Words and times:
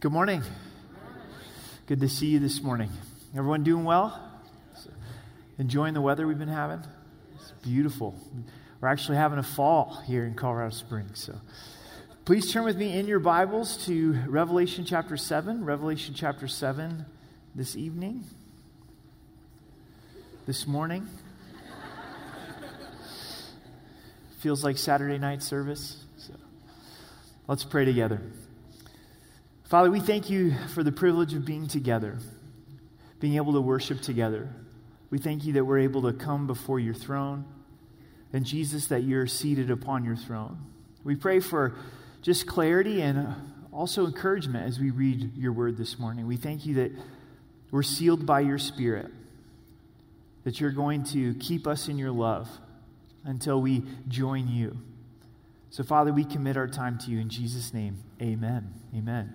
Good 0.00 0.12
morning. 0.12 0.44
Good 1.86 1.98
to 2.02 2.08
see 2.08 2.28
you 2.28 2.38
this 2.38 2.62
morning. 2.62 2.88
Everyone 3.34 3.64
doing 3.64 3.82
well? 3.82 4.30
Enjoying 5.58 5.92
the 5.92 6.00
weather 6.00 6.24
we've 6.24 6.38
been 6.38 6.46
having? 6.46 6.84
It's 7.34 7.50
beautiful. 7.62 8.14
We're 8.80 8.86
actually 8.86 9.16
having 9.16 9.40
a 9.40 9.42
fall 9.42 10.00
here 10.06 10.24
in 10.24 10.34
Colorado 10.34 10.70
Springs. 10.70 11.18
So 11.18 11.40
please 12.24 12.52
turn 12.52 12.62
with 12.62 12.76
me 12.76 12.96
in 12.96 13.08
your 13.08 13.18
Bibles 13.18 13.86
to 13.86 14.12
Revelation 14.28 14.84
chapter 14.84 15.16
7. 15.16 15.64
Revelation 15.64 16.14
chapter 16.14 16.46
7 16.46 17.04
this 17.56 17.74
evening, 17.74 18.22
this 20.46 20.64
morning. 20.64 21.08
Feels 24.38 24.62
like 24.62 24.78
Saturday 24.78 25.18
night 25.18 25.42
service. 25.42 26.04
So 26.18 26.34
let's 27.48 27.64
pray 27.64 27.84
together. 27.84 28.22
Father, 29.68 29.90
we 29.90 30.00
thank 30.00 30.30
you 30.30 30.54
for 30.68 30.82
the 30.82 30.90
privilege 30.90 31.34
of 31.34 31.44
being 31.44 31.68
together, 31.68 32.16
being 33.20 33.36
able 33.36 33.52
to 33.52 33.60
worship 33.60 34.00
together. 34.00 34.48
We 35.10 35.18
thank 35.18 35.44
you 35.44 35.52
that 35.54 35.64
we're 35.64 35.80
able 35.80 36.10
to 36.10 36.14
come 36.14 36.46
before 36.46 36.80
your 36.80 36.94
throne, 36.94 37.44
and 38.32 38.46
Jesus, 38.46 38.86
that 38.86 39.02
you're 39.02 39.26
seated 39.26 39.70
upon 39.70 40.06
your 40.06 40.16
throne. 40.16 40.56
We 41.04 41.16
pray 41.16 41.40
for 41.40 41.74
just 42.22 42.46
clarity 42.46 43.02
and 43.02 43.34
also 43.70 44.06
encouragement 44.06 44.66
as 44.66 44.78
we 44.78 44.90
read 44.90 45.36
your 45.36 45.52
word 45.52 45.76
this 45.76 45.98
morning. 45.98 46.26
We 46.26 46.38
thank 46.38 46.64
you 46.64 46.76
that 46.76 46.92
we're 47.70 47.82
sealed 47.82 48.24
by 48.24 48.40
your 48.40 48.58
Spirit, 48.58 49.10
that 50.44 50.62
you're 50.62 50.70
going 50.70 51.04
to 51.04 51.34
keep 51.34 51.66
us 51.66 51.88
in 51.88 51.98
your 51.98 52.10
love 52.10 52.48
until 53.22 53.60
we 53.60 53.82
join 54.08 54.48
you. 54.48 54.78
So, 55.70 55.84
Father, 55.84 56.12
we 56.12 56.24
commit 56.24 56.56
our 56.56 56.68
time 56.68 56.98
to 56.98 57.10
you 57.10 57.18
in 57.18 57.28
Jesus' 57.28 57.74
name. 57.74 57.98
Amen. 58.22 58.72
Amen. 58.94 59.34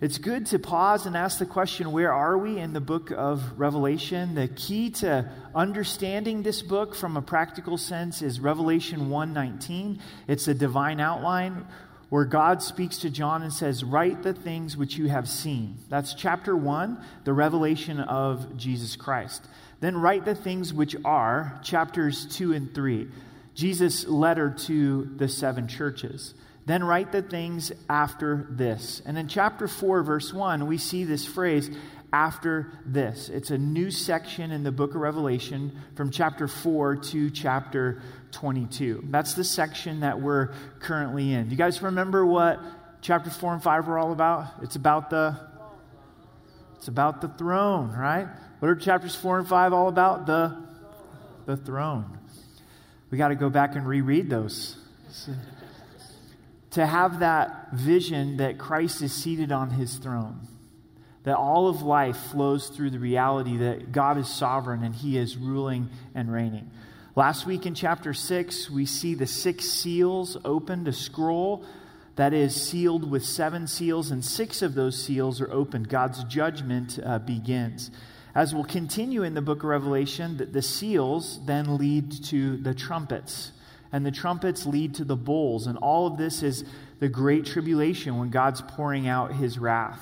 It's 0.00 0.16
good 0.16 0.46
to 0.46 0.58
pause 0.58 1.04
and 1.04 1.14
ask 1.14 1.38
the 1.38 1.44
question 1.44 1.92
where 1.92 2.10
are 2.10 2.38
we 2.38 2.56
in 2.56 2.72
the 2.72 2.80
book 2.80 3.10
of 3.10 3.58
Revelation? 3.58 4.34
The 4.34 4.48
key 4.48 4.88
to 4.90 5.30
understanding 5.54 6.42
this 6.42 6.62
book 6.62 6.94
from 6.94 7.18
a 7.18 7.22
practical 7.22 7.76
sense 7.76 8.22
is 8.22 8.40
Revelation 8.40 9.10
1:19. 9.10 9.98
It's 10.26 10.48
a 10.48 10.54
divine 10.54 11.00
outline 11.00 11.66
where 12.08 12.24
God 12.24 12.62
speaks 12.62 12.96
to 12.98 13.10
John 13.10 13.42
and 13.42 13.52
says, 13.52 13.84
"Write 13.84 14.22
the 14.22 14.32
things 14.32 14.74
which 14.74 14.96
you 14.96 15.10
have 15.10 15.28
seen." 15.28 15.76
That's 15.90 16.14
chapter 16.14 16.56
1, 16.56 16.96
the 17.24 17.34
revelation 17.34 18.00
of 18.00 18.56
Jesus 18.56 18.96
Christ. 18.96 19.46
Then 19.80 19.98
write 19.98 20.24
the 20.24 20.34
things 20.34 20.72
which 20.72 20.96
are 21.04 21.58
chapters 21.62 22.24
2 22.24 22.54
and 22.54 22.72
3 22.72 23.10
Jesus' 23.60 24.06
letter 24.06 24.48
to 24.66 25.04
the 25.16 25.28
seven 25.28 25.68
churches. 25.68 26.32
Then 26.64 26.82
write 26.82 27.12
the 27.12 27.20
things 27.20 27.72
after 27.90 28.46
this. 28.48 29.02
And 29.04 29.18
in 29.18 29.28
chapter 29.28 29.68
4, 29.68 30.02
verse 30.02 30.32
1, 30.32 30.66
we 30.66 30.78
see 30.78 31.04
this 31.04 31.26
phrase, 31.26 31.70
after 32.10 32.72
this. 32.86 33.28
It's 33.28 33.50
a 33.50 33.58
new 33.58 33.90
section 33.90 34.50
in 34.50 34.62
the 34.62 34.72
book 34.72 34.94
of 34.94 35.02
Revelation 35.02 35.78
from 35.94 36.10
chapter 36.10 36.48
4 36.48 36.96
to 36.96 37.30
chapter 37.30 38.00
22. 38.32 39.04
That's 39.10 39.34
the 39.34 39.44
section 39.44 40.00
that 40.00 40.18
we're 40.18 40.54
currently 40.80 41.34
in. 41.34 41.44
Do 41.44 41.50
you 41.50 41.58
guys 41.58 41.82
remember 41.82 42.24
what 42.24 42.60
chapter 43.02 43.28
4 43.28 43.54
and 43.54 43.62
5 43.62 43.88
were 43.88 43.98
all 43.98 44.12
about? 44.12 44.54
It's 44.62 44.76
about 44.76 45.10
the 45.10 45.38
it's 46.76 46.88
about 46.88 47.20
the 47.20 47.28
throne, 47.28 47.92
right? 47.92 48.26
What 48.60 48.70
are 48.70 48.74
chapters 48.74 49.14
4 49.14 49.40
and 49.40 49.48
5 49.48 49.72
all 49.74 49.88
about? 49.88 50.24
The 50.24 50.56
the 51.44 51.58
throne. 51.58 52.19
We 53.10 53.18
got 53.18 53.28
to 53.28 53.34
go 53.34 53.50
back 53.50 53.74
and 53.74 53.86
reread 53.86 54.30
those. 54.30 54.76
to 56.70 56.86
have 56.86 57.20
that 57.20 57.72
vision 57.72 58.36
that 58.36 58.58
Christ 58.58 59.02
is 59.02 59.12
seated 59.12 59.50
on 59.50 59.70
his 59.70 59.96
throne, 59.96 60.46
that 61.24 61.36
all 61.36 61.68
of 61.68 61.82
life 61.82 62.16
flows 62.30 62.68
through 62.68 62.90
the 62.90 63.00
reality 63.00 63.56
that 63.58 63.90
God 63.90 64.16
is 64.16 64.28
sovereign 64.28 64.84
and 64.84 64.94
he 64.94 65.18
is 65.18 65.36
ruling 65.36 65.90
and 66.14 66.32
reigning. 66.32 66.70
Last 67.16 67.44
week 67.44 67.66
in 67.66 67.74
chapter 67.74 68.14
6, 68.14 68.70
we 68.70 68.86
see 68.86 69.14
the 69.14 69.26
six 69.26 69.68
seals 69.68 70.36
opened, 70.44 70.86
a 70.86 70.92
scroll 70.92 71.64
that 72.14 72.32
is 72.32 72.54
sealed 72.54 73.10
with 73.10 73.24
seven 73.24 73.66
seals, 73.66 74.10
and 74.10 74.24
six 74.24 74.62
of 74.62 74.74
those 74.74 75.02
seals 75.02 75.40
are 75.40 75.50
opened. 75.50 75.88
God's 75.88 76.22
judgment 76.24 76.98
uh, 77.04 77.18
begins. 77.18 77.90
As 78.40 78.54
we'll 78.54 78.64
continue 78.64 79.22
in 79.22 79.34
the 79.34 79.42
book 79.42 79.58
of 79.58 79.64
Revelation, 79.64 80.38
the, 80.38 80.46
the 80.46 80.62
seals 80.62 81.44
then 81.44 81.76
lead 81.76 82.24
to 82.24 82.56
the 82.56 82.72
trumpets, 82.72 83.52
and 83.92 84.06
the 84.06 84.10
trumpets 84.10 84.64
lead 84.64 84.94
to 84.94 85.04
the 85.04 85.14
bowls, 85.14 85.66
and 85.66 85.76
all 85.76 86.06
of 86.06 86.16
this 86.16 86.42
is 86.42 86.64
the 87.00 87.08
great 87.10 87.44
tribulation 87.44 88.16
when 88.16 88.30
God's 88.30 88.62
pouring 88.62 89.06
out 89.06 89.34
his 89.34 89.58
wrath. 89.58 90.00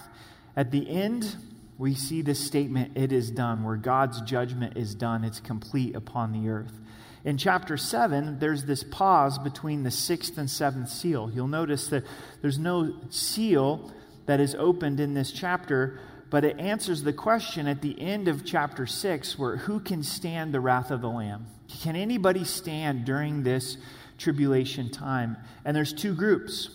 At 0.55 0.71
the 0.71 0.89
end, 0.89 1.35
we 1.79 1.97
see 1.97 2.23
this 2.23 2.39
statement, 2.39 2.97
it 2.97 3.11
is 3.11 3.29
done, 3.29 3.65
where 3.65 3.75
God's 3.75 4.21
judgment 4.21 4.77
is 4.77 4.95
done, 4.95 5.25
it's 5.25 5.41
complete 5.41 5.97
upon 5.97 6.31
the 6.31 6.49
earth. 6.49 6.79
In 7.25 7.39
chapter 7.39 7.77
7, 7.77 8.39
there's 8.39 8.63
this 8.63 8.85
pause 8.85 9.37
between 9.41 9.83
the 9.83 9.91
sixth 9.91 10.39
and 10.39 10.49
seventh 10.49 10.91
seal. 10.91 11.29
You'll 11.35 11.49
notice 11.49 11.89
that 11.89 12.05
there's 12.41 12.61
no 12.61 13.01
seal 13.11 13.93
that 14.27 14.39
is 14.39 14.55
opened 14.55 15.01
in 15.01 15.15
this 15.15 15.33
chapter, 15.33 15.99
but 16.31 16.45
it 16.45 16.59
answers 16.59 17.03
the 17.03 17.13
question 17.13 17.67
at 17.67 17.81
the 17.81 18.01
end 18.01 18.29
of 18.29 18.45
chapter 18.45 18.87
6 18.87 19.39
where 19.39 19.57
who 19.57 19.81
can 19.81 20.03
stand 20.03 20.53
the 20.53 20.61
wrath 20.61 20.91
of 20.91 21.01
the 21.01 21.09
Lamb? 21.09 21.47
Can 21.83 21.97
anybody 21.97 22.45
stand 22.45 23.05
during 23.05 23.43
this 23.43 23.79
tribulation 24.19 24.91
time? 24.91 25.37
And 25.65 25.77
there's 25.77 25.93
two 25.93 26.15
groups. 26.15 26.71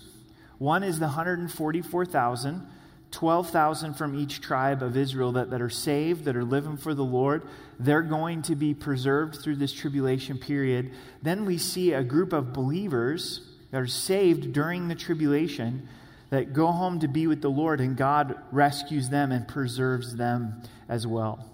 One 0.57 0.83
is 0.83 0.97
the 0.99 1.05
144,000, 1.05 2.67
12,000 3.11 3.93
from 3.93 4.15
each 4.15 4.41
tribe 4.41 4.81
of 4.81 4.97
Israel 4.97 5.33
that, 5.33 5.51
that 5.51 5.61
are 5.61 5.69
saved, 5.69 6.25
that 6.25 6.35
are 6.35 6.43
living 6.43 6.77
for 6.77 6.93
the 6.93 7.03
Lord. 7.03 7.43
They're 7.79 8.01
going 8.01 8.41
to 8.43 8.55
be 8.55 8.73
preserved 8.73 9.35
through 9.35 9.57
this 9.57 9.73
tribulation 9.73 10.37
period. 10.37 10.91
Then 11.21 11.45
we 11.45 11.57
see 11.57 11.93
a 11.93 12.03
group 12.03 12.33
of 12.33 12.53
believers 12.53 13.41
that 13.71 13.81
are 13.81 13.87
saved 13.87 14.53
during 14.53 14.87
the 14.87 14.95
tribulation 14.95 15.87
that 16.33 16.51
go 16.51 16.71
home 16.71 16.99
to 16.99 17.07
be 17.07 17.27
with 17.27 17.43
the 17.43 17.49
Lord, 17.49 17.79
and 17.79 17.95
God 17.95 18.33
rescues 18.51 19.09
them 19.09 19.31
and 19.31 19.47
preserves 19.47 20.15
them 20.15 20.63
as 20.89 21.05
well. 21.05 21.47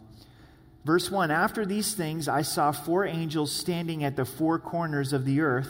Verse 0.85 1.11
1 1.11 1.31
After 1.31 1.65
these 1.65 1.93
things, 1.93 2.29
I 2.29 2.43
saw 2.43 2.71
four 2.71 3.05
angels 3.05 3.51
standing 3.53 4.05
at 4.05 4.15
the 4.15 4.23
four 4.23 4.57
corners 4.57 5.11
of 5.11 5.25
the 5.25 5.41
earth, 5.41 5.67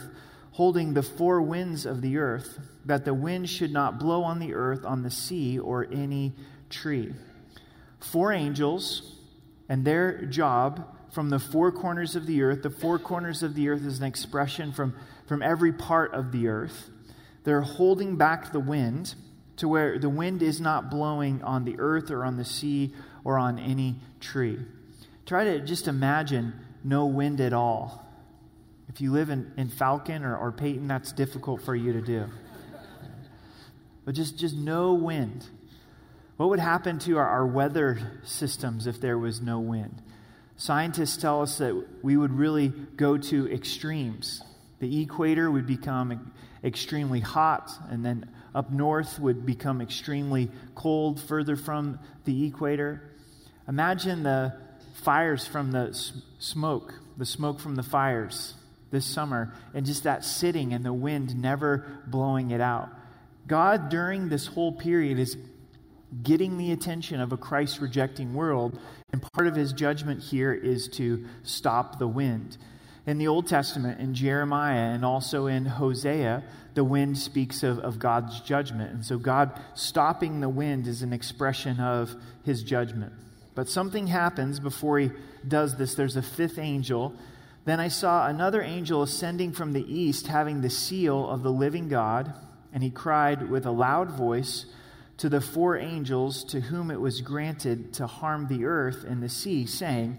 holding 0.52 0.94
the 0.94 1.02
four 1.02 1.42
winds 1.42 1.86
of 1.86 2.02
the 2.02 2.18
earth, 2.18 2.60
that 2.84 3.04
the 3.04 3.12
wind 3.12 3.50
should 3.50 3.72
not 3.72 3.98
blow 3.98 4.22
on 4.22 4.38
the 4.38 4.54
earth, 4.54 4.84
on 4.84 5.02
the 5.02 5.10
sea, 5.10 5.58
or 5.58 5.88
any 5.90 6.32
tree. 6.68 7.12
Four 7.98 8.32
angels, 8.32 9.16
and 9.68 9.84
their 9.84 10.24
job 10.26 10.86
from 11.10 11.30
the 11.30 11.40
four 11.40 11.72
corners 11.72 12.14
of 12.14 12.26
the 12.26 12.42
earth. 12.42 12.62
The 12.62 12.70
four 12.70 13.00
corners 13.00 13.42
of 13.42 13.56
the 13.56 13.70
earth 13.70 13.84
is 13.84 13.98
an 13.98 14.06
expression 14.06 14.70
from, 14.70 14.94
from 15.26 15.42
every 15.42 15.72
part 15.72 16.14
of 16.14 16.30
the 16.30 16.46
earth. 16.46 16.90
They're 17.44 17.62
holding 17.62 18.16
back 18.16 18.52
the 18.52 18.60
wind 18.60 19.14
to 19.56 19.68
where 19.68 19.98
the 19.98 20.08
wind 20.08 20.42
is 20.42 20.60
not 20.60 20.90
blowing 20.90 21.42
on 21.42 21.64
the 21.64 21.76
earth 21.78 22.10
or 22.10 22.24
on 22.24 22.36
the 22.36 22.44
sea 22.44 22.94
or 23.24 23.38
on 23.38 23.58
any 23.58 23.96
tree. 24.20 24.58
Try 25.26 25.44
to 25.44 25.60
just 25.60 25.86
imagine 25.86 26.54
no 26.82 27.06
wind 27.06 27.40
at 27.40 27.52
all. 27.52 28.06
If 28.88 29.00
you 29.00 29.12
live 29.12 29.30
in, 29.30 29.52
in 29.56 29.68
Falcon 29.68 30.24
or, 30.24 30.36
or 30.36 30.50
Peyton, 30.50 30.88
that's 30.88 31.12
difficult 31.12 31.62
for 31.62 31.76
you 31.76 31.92
to 31.92 32.00
do. 32.00 32.26
But 34.04 34.14
just, 34.14 34.38
just 34.38 34.56
no 34.56 34.94
wind. 34.94 35.46
What 36.36 36.48
would 36.48 36.58
happen 36.58 36.98
to 37.00 37.18
our, 37.18 37.28
our 37.28 37.46
weather 37.46 38.20
systems 38.24 38.86
if 38.86 39.00
there 39.00 39.18
was 39.18 39.40
no 39.40 39.60
wind? 39.60 40.02
Scientists 40.56 41.16
tell 41.16 41.42
us 41.42 41.58
that 41.58 41.86
we 42.02 42.16
would 42.16 42.32
really 42.32 42.68
go 42.96 43.16
to 43.16 43.52
extremes. 43.52 44.42
The 44.78 45.02
equator 45.02 45.50
would 45.50 45.66
become 45.66 46.32
extremely 46.62 47.20
hot, 47.20 47.70
and 47.90 48.04
then 48.04 48.30
up 48.54 48.70
north 48.70 49.18
would 49.18 49.46
become 49.46 49.80
extremely 49.80 50.50
cold 50.74 51.20
further 51.20 51.56
from 51.56 51.98
the 52.24 52.46
equator. 52.46 53.02
Imagine 53.68 54.22
the 54.22 54.54
fires 55.02 55.46
from 55.46 55.72
the 55.72 55.96
smoke, 56.38 56.94
the 57.16 57.24
smoke 57.24 57.60
from 57.60 57.76
the 57.76 57.82
fires 57.82 58.54
this 58.90 59.06
summer, 59.06 59.54
and 59.72 59.86
just 59.86 60.04
that 60.04 60.24
sitting 60.24 60.72
and 60.72 60.84
the 60.84 60.92
wind 60.92 61.40
never 61.40 62.02
blowing 62.06 62.50
it 62.50 62.60
out. 62.60 62.88
God, 63.46 63.88
during 63.88 64.28
this 64.28 64.46
whole 64.46 64.72
period, 64.72 65.18
is 65.18 65.36
getting 66.22 66.58
the 66.58 66.72
attention 66.72 67.20
of 67.20 67.32
a 67.32 67.36
Christ 67.36 67.80
rejecting 67.80 68.34
world, 68.34 68.78
and 69.12 69.22
part 69.32 69.46
of 69.46 69.54
his 69.54 69.72
judgment 69.72 70.20
here 70.20 70.52
is 70.52 70.88
to 70.88 71.24
stop 71.44 71.98
the 71.98 72.08
wind. 72.08 72.58
In 73.06 73.18
the 73.18 73.28
Old 73.28 73.46
Testament, 73.46 74.00
in 74.00 74.14
Jeremiah 74.14 74.92
and 74.92 75.04
also 75.04 75.46
in 75.46 75.64
Hosea, 75.64 76.42
the 76.74 76.84
wind 76.84 77.18
speaks 77.18 77.62
of, 77.62 77.78
of 77.78 77.98
God's 77.98 78.40
judgment. 78.40 78.92
And 78.92 79.04
so, 79.04 79.18
God 79.18 79.58
stopping 79.74 80.40
the 80.40 80.48
wind 80.48 80.86
is 80.86 81.02
an 81.02 81.12
expression 81.12 81.80
of 81.80 82.14
his 82.44 82.62
judgment. 82.62 83.12
But 83.54 83.68
something 83.68 84.06
happens 84.06 84.60
before 84.60 84.98
he 84.98 85.10
does 85.46 85.76
this. 85.76 85.94
There's 85.94 86.16
a 86.16 86.22
fifth 86.22 86.58
angel. 86.58 87.14
Then 87.64 87.80
I 87.80 87.88
saw 87.88 88.26
another 88.26 88.62
angel 88.62 89.02
ascending 89.02 89.52
from 89.52 89.72
the 89.72 89.84
east, 89.92 90.26
having 90.28 90.60
the 90.60 90.70
seal 90.70 91.28
of 91.28 91.42
the 91.42 91.52
living 91.52 91.88
God, 91.88 92.32
and 92.72 92.82
he 92.82 92.90
cried 92.90 93.50
with 93.50 93.66
a 93.66 93.70
loud 93.70 94.10
voice 94.10 94.66
to 95.18 95.28
the 95.28 95.40
four 95.40 95.76
angels 95.76 96.44
to 96.44 96.60
whom 96.60 96.90
it 96.90 97.00
was 97.00 97.20
granted 97.20 97.92
to 97.94 98.06
harm 98.06 98.46
the 98.46 98.64
earth 98.64 99.04
and 99.04 99.22
the 99.22 99.28
sea, 99.28 99.66
saying, 99.66 100.18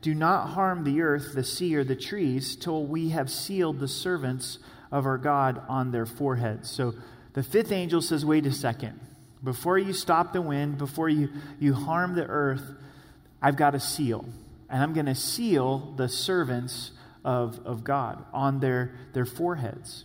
Do 0.00 0.14
not 0.14 0.50
harm 0.50 0.84
the 0.84 1.02
earth, 1.02 1.34
the 1.34 1.44
sea, 1.44 1.76
or 1.76 1.84
the 1.84 1.96
trees, 1.96 2.56
till 2.56 2.86
we 2.86 3.10
have 3.10 3.30
sealed 3.30 3.80
the 3.80 3.88
servants 3.88 4.58
of 4.90 5.06
our 5.06 5.18
God 5.18 5.62
on 5.68 5.90
their 5.90 6.06
foreheads. 6.06 6.70
So 6.70 6.94
the 7.34 7.42
fifth 7.42 7.72
angel 7.72 8.00
says, 8.00 8.24
Wait 8.24 8.46
a 8.46 8.52
second. 8.52 8.98
Before 9.42 9.78
you 9.78 9.92
stop 9.92 10.32
the 10.32 10.42
wind, 10.42 10.78
before 10.78 11.08
you, 11.08 11.30
you 11.58 11.72
harm 11.72 12.14
the 12.14 12.26
earth, 12.26 12.74
I've 13.40 13.56
got 13.56 13.74
a 13.74 13.80
seal. 13.80 14.26
And 14.68 14.82
I'm 14.82 14.92
going 14.92 15.06
to 15.06 15.14
seal 15.14 15.94
the 15.96 16.08
servants 16.08 16.92
of, 17.24 17.58
of 17.64 17.82
God 17.82 18.24
on 18.32 18.60
their, 18.60 18.94
their 19.12 19.24
foreheads. 19.24 20.04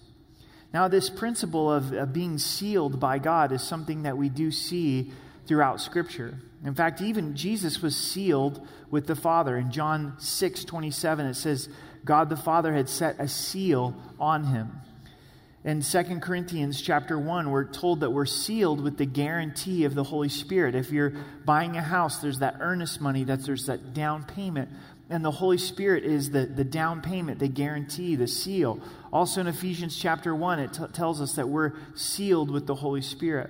Now, 0.74 0.88
this 0.88 1.10
principle 1.10 1.72
of, 1.72 1.94
of 1.94 2.14
being 2.14 2.38
sealed 2.38 3.00
by 3.00 3.20
God 3.20 3.52
is 3.52 3.62
something 3.62 4.04
that 4.04 4.18
we 4.18 4.30
do 4.30 4.52
see 4.52 5.12
throughout 5.48 5.82
Scripture. 5.82 6.40
In 6.64 6.74
fact, 6.74 7.02
even 7.02 7.36
Jesus 7.36 7.82
was 7.82 7.96
sealed 7.96 8.66
with 8.90 9.08
the 9.08 9.16
Father. 9.16 9.58
In 9.58 9.72
John 9.72 10.16
6 10.18 10.66
27, 10.66 11.26
it 11.26 11.36
says, 11.36 11.70
God 12.04 12.30
the 12.30 12.38
Father 12.38 12.74
had 12.74 12.90
set 12.90 13.20
a 13.20 13.28
seal 13.28 13.96
on 14.20 14.46
him. 14.46 14.72
In 15.64 15.82
2 15.82 16.04
Corinthians 16.20 16.80
chapter 16.80 17.18
1, 17.18 17.50
we're 17.50 17.66
told 17.66 18.02
that 18.02 18.12
we're 18.12 18.28
sealed 18.28 18.82
with 18.82 18.98
the 18.98 19.06
guarantee 19.08 19.86
of 19.86 19.96
the 19.96 20.04
Holy 20.04 20.30
Spirit. 20.30 20.76
If 20.76 20.92
you're 20.92 21.14
buying 21.44 21.76
a 21.76 21.82
house, 21.82 22.20
there's 22.20 22.38
that 22.38 22.58
earnest 22.60 23.02
money, 23.02 23.24
that 23.24 23.44
there's 23.44 23.66
that 23.66 23.96
down 23.96 24.26
payment. 24.26 24.70
And 25.10 25.26
the 25.26 25.32
Holy 25.32 25.58
Spirit 25.58 26.04
is 26.04 26.30
the, 26.30 26.46
the 26.46 26.64
down 26.64 27.02
payment, 27.02 27.40
the 27.40 27.48
guarantee, 27.48 28.16
the 28.16 28.28
seal. 28.28 28.80
Also 29.12 29.42
in 29.42 29.48
Ephesians 29.48 29.98
chapter 29.98 30.36
1, 30.36 30.60
it 30.60 30.74
t- 30.74 30.84
tells 30.94 31.20
us 31.20 31.34
that 31.34 31.50
we're 31.50 31.74
sealed 31.96 32.52
with 32.52 32.68
the 32.68 32.76
Holy 32.76 33.02
Spirit. 33.02 33.50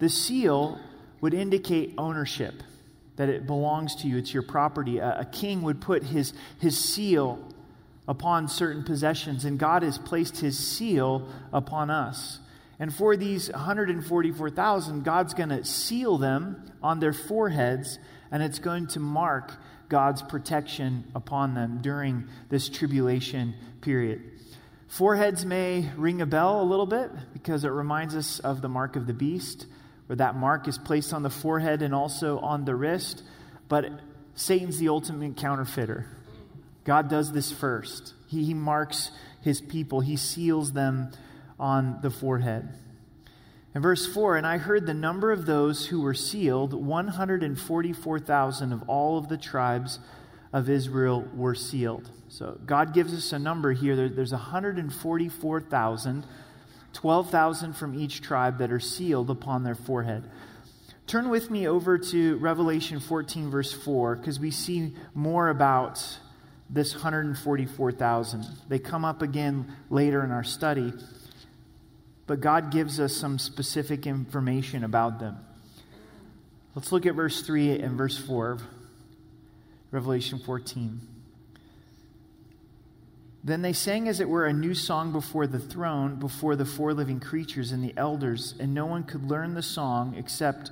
The 0.00 0.08
seal 0.08 0.80
would 1.20 1.34
indicate 1.34 1.94
ownership, 1.98 2.62
that 3.16 3.28
it 3.28 3.46
belongs 3.46 3.96
to 3.96 4.08
you, 4.08 4.18
it's 4.18 4.32
your 4.32 4.42
property. 4.42 4.98
A, 4.98 5.20
a 5.20 5.24
king 5.24 5.62
would 5.62 5.80
put 5.80 6.02
his, 6.02 6.32
his 6.60 6.78
seal 6.78 7.38
upon 8.08 8.48
certain 8.48 8.84
possessions, 8.84 9.44
and 9.44 9.58
God 9.58 9.82
has 9.82 9.98
placed 9.98 10.38
his 10.38 10.58
seal 10.58 11.28
upon 11.52 11.90
us. 11.90 12.38
And 12.78 12.94
for 12.94 13.16
these 13.16 13.50
144,000, 13.50 15.02
God's 15.02 15.34
going 15.34 15.48
to 15.48 15.64
seal 15.64 16.18
them 16.18 16.70
on 16.82 17.00
their 17.00 17.12
foreheads, 17.12 17.98
and 18.30 18.42
it's 18.42 18.58
going 18.58 18.86
to 18.88 19.00
mark 19.00 19.52
God's 19.88 20.22
protection 20.22 21.04
upon 21.14 21.54
them 21.54 21.78
during 21.80 22.28
this 22.48 22.68
tribulation 22.68 23.54
period. 23.80 24.22
Foreheads 24.88 25.44
may 25.44 25.90
ring 25.96 26.20
a 26.20 26.26
bell 26.26 26.60
a 26.60 26.64
little 26.64 26.86
bit 26.86 27.10
because 27.32 27.64
it 27.64 27.68
reminds 27.68 28.14
us 28.14 28.40
of 28.40 28.62
the 28.62 28.68
mark 28.68 28.96
of 28.96 29.06
the 29.06 29.14
beast, 29.14 29.66
where 30.06 30.16
that 30.16 30.36
mark 30.36 30.68
is 30.68 30.78
placed 30.78 31.12
on 31.12 31.22
the 31.22 31.30
forehead 31.30 31.82
and 31.82 31.94
also 31.94 32.38
on 32.38 32.64
the 32.64 32.74
wrist. 32.74 33.22
But 33.68 33.90
Satan's 34.34 34.78
the 34.78 34.88
ultimate 34.88 35.36
counterfeiter. 35.36 36.06
God 36.84 37.08
does 37.08 37.32
this 37.32 37.50
first. 37.50 38.14
He, 38.28 38.44
he 38.44 38.54
marks 38.54 39.10
his 39.42 39.60
people, 39.60 40.00
he 40.00 40.16
seals 40.16 40.72
them 40.72 41.12
on 41.58 41.98
the 42.02 42.10
forehead. 42.10 42.68
In 43.74 43.82
verse 43.82 44.06
4, 44.06 44.38
and 44.38 44.46
I 44.46 44.58
heard 44.58 44.86
the 44.86 44.94
number 44.94 45.32
of 45.32 45.44
those 45.44 45.86
who 45.86 46.00
were 46.00 46.14
sealed 46.14 46.72
144,000 46.72 48.72
of 48.72 48.88
all 48.88 49.18
of 49.18 49.28
the 49.28 49.36
tribes 49.36 49.98
of 50.52 50.70
Israel 50.70 51.28
were 51.34 51.54
sealed. 51.54 52.10
So 52.28 52.58
God 52.64 52.94
gives 52.94 53.12
us 53.12 53.32
a 53.32 53.38
number 53.38 53.72
here. 53.72 53.94
There, 53.94 54.08
there's 54.08 54.32
144,000, 54.32 56.26
12,000 56.96 57.74
from 57.74 57.98
each 57.98 58.20
tribe 58.20 58.58
that 58.58 58.72
are 58.72 58.80
sealed 58.80 59.30
upon 59.30 59.62
their 59.62 59.74
forehead. 59.74 60.24
Turn 61.06 61.28
with 61.28 61.50
me 61.50 61.68
over 61.68 61.98
to 61.98 62.36
Revelation 62.38 62.98
14, 62.98 63.50
verse 63.50 63.72
4, 63.72 64.16
because 64.16 64.40
we 64.40 64.50
see 64.50 64.92
more 65.14 65.48
about 65.48 66.18
this 66.68 66.94
144,000. 66.94 68.44
They 68.68 68.78
come 68.78 69.04
up 69.04 69.22
again 69.22 69.76
later 69.88 70.24
in 70.24 70.32
our 70.32 70.42
study 70.42 70.92
but 72.26 72.40
God 72.40 72.70
gives 72.70 72.98
us 72.98 73.14
some 73.14 73.38
specific 73.38 74.06
information 74.06 74.84
about 74.84 75.20
them. 75.20 75.36
Let's 76.74 76.92
look 76.92 77.06
at 77.06 77.14
verse 77.14 77.42
3 77.42 77.78
and 77.78 77.96
verse 77.96 78.18
4 78.18 78.58
Revelation 79.92 80.40
14. 80.40 81.00
Then 83.44 83.62
they 83.62 83.72
sang, 83.72 84.08
as 84.08 84.20
it 84.20 84.28
were, 84.28 84.46
a 84.46 84.52
new 84.52 84.74
song 84.74 85.12
before 85.12 85.46
the 85.46 85.58
throne, 85.58 86.16
before 86.16 86.56
the 86.56 86.64
four 86.64 86.92
living 86.92 87.20
creatures 87.20 87.70
and 87.70 87.82
the 87.82 87.94
elders, 87.96 88.54
and 88.58 88.74
no 88.74 88.86
one 88.86 89.04
could 89.04 89.30
learn 89.30 89.54
the 89.54 89.62
song 89.62 90.14
except 90.16 90.70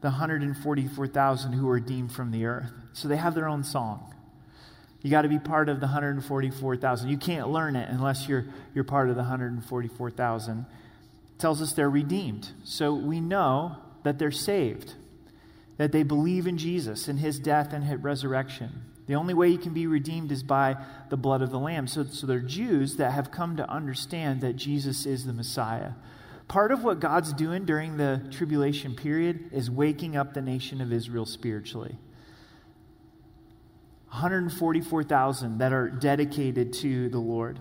the 0.00 0.08
144,000 0.08 1.52
who 1.52 1.66
were 1.66 1.74
redeemed 1.74 2.12
from 2.12 2.30
the 2.30 2.44
earth. 2.46 2.72
So 2.92 3.08
they 3.08 3.16
have 3.16 3.34
their 3.34 3.48
own 3.48 3.62
song. 3.62 4.14
You 5.02 5.10
got 5.10 5.22
to 5.22 5.28
be 5.28 5.38
part 5.38 5.68
of 5.68 5.78
the 5.78 5.86
144,000. 5.86 7.08
You 7.08 7.18
can't 7.18 7.48
learn 7.50 7.76
it 7.76 7.88
unless 7.88 8.28
you're, 8.28 8.46
you're 8.74 8.84
part 8.84 9.10
of 9.10 9.14
the 9.14 9.22
144,000 9.22 10.66
tells 11.38 11.62
us 11.62 11.72
they're 11.72 11.88
redeemed. 11.88 12.50
So 12.64 12.92
we 12.94 13.20
know 13.20 13.76
that 14.02 14.18
they're 14.18 14.30
saved, 14.30 14.94
that 15.76 15.92
they 15.92 16.02
believe 16.02 16.46
in 16.46 16.58
Jesus 16.58 17.08
and 17.08 17.18
his 17.20 17.38
death 17.38 17.72
and 17.72 17.84
his 17.84 18.00
resurrection. 18.00 18.82
The 19.08 19.14
only 19.14 19.34
way 19.34 19.48
you 19.48 19.58
can 19.58 19.72
be 19.72 19.86
redeemed 19.86 20.30
is 20.30 20.42
by 20.42 20.76
the 21.08 21.16
blood 21.16 21.40
of 21.40 21.50
the 21.50 21.58
Lamb. 21.58 21.86
So, 21.86 22.04
so 22.04 22.26
they're 22.26 22.40
Jews 22.40 22.96
that 22.96 23.12
have 23.12 23.30
come 23.30 23.56
to 23.56 23.68
understand 23.68 24.42
that 24.42 24.54
Jesus 24.54 25.06
is 25.06 25.24
the 25.24 25.32
Messiah. 25.32 25.92
Part 26.46 26.72
of 26.72 26.84
what 26.84 27.00
God's 27.00 27.32
doing 27.32 27.64
during 27.64 27.96
the 27.96 28.22
tribulation 28.30 28.94
period 28.94 29.50
is 29.50 29.70
waking 29.70 30.14
up 30.14 30.34
the 30.34 30.42
nation 30.42 30.82
of 30.82 30.92
Israel 30.92 31.24
spiritually. 31.24 31.96
144,000 34.10 35.58
that 35.58 35.72
are 35.72 35.88
dedicated 35.88 36.72
to 36.74 37.08
the 37.08 37.18
Lord. 37.18 37.60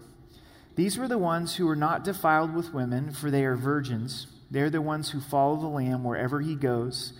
These 0.76 0.98
were 0.98 1.08
the 1.08 1.18
ones 1.18 1.56
who 1.56 1.66
were 1.66 1.76
not 1.76 2.04
defiled 2.04 2.54
with 2.54 2.74
women, 2.74 3.12
for 3.12 3.32
they 3.32 3.46
are 3.46 3.56
virgins. 3.56 4.28
They're 4.52 4.70
the 4.70 4.82
ones 4.82 5.12
who 5.12 5.20
follow 5.22 5.58
the 5.58 5.68
Lamb 5.68 6.04
wherever 6.04 6.42
he 6.42 6.56
goes. 6.56 7.14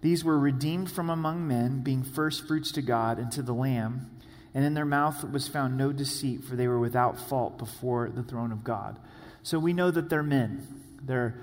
These 0.00 0.24
were 0.24 0.38
redeemed 0.38 0.90
from 0.90 1.10
among 1.10 1.46
men, 1.46 1.80
being 1.80 2.02
first 2.02 2.46
fruits 2.46 2.72
to 2.72 2.82
God 2.82 3.18
and 3.18 3.30
to 3.32 3.42
the 3.42 3.52
Lamb. 3.52 4.10
And 4.54 4.64
in 4.64 4.74
their 4.74 4.84
mouth 4.84 5.30
was 5.30 5.46
found 5.46 5.76
no 5.76 5.92
deceit, 5.92 6.44
for 6.44 6.56
they 6.56 6.66
were 6.66 6.80
without 6.80 7.20
fault 7.20 7.58
before 7.58 8.08
the 8.08 8.22
throne 8.22 8.50
of 8.50 8.64
God. 8.64 8.98
So 9.42 9.58
we 9.58 9.72
know 9.72 9.90
that 9.90 10.08
they're 10.08 10.22
men. 10.22 10.66
They're 11.02 11.34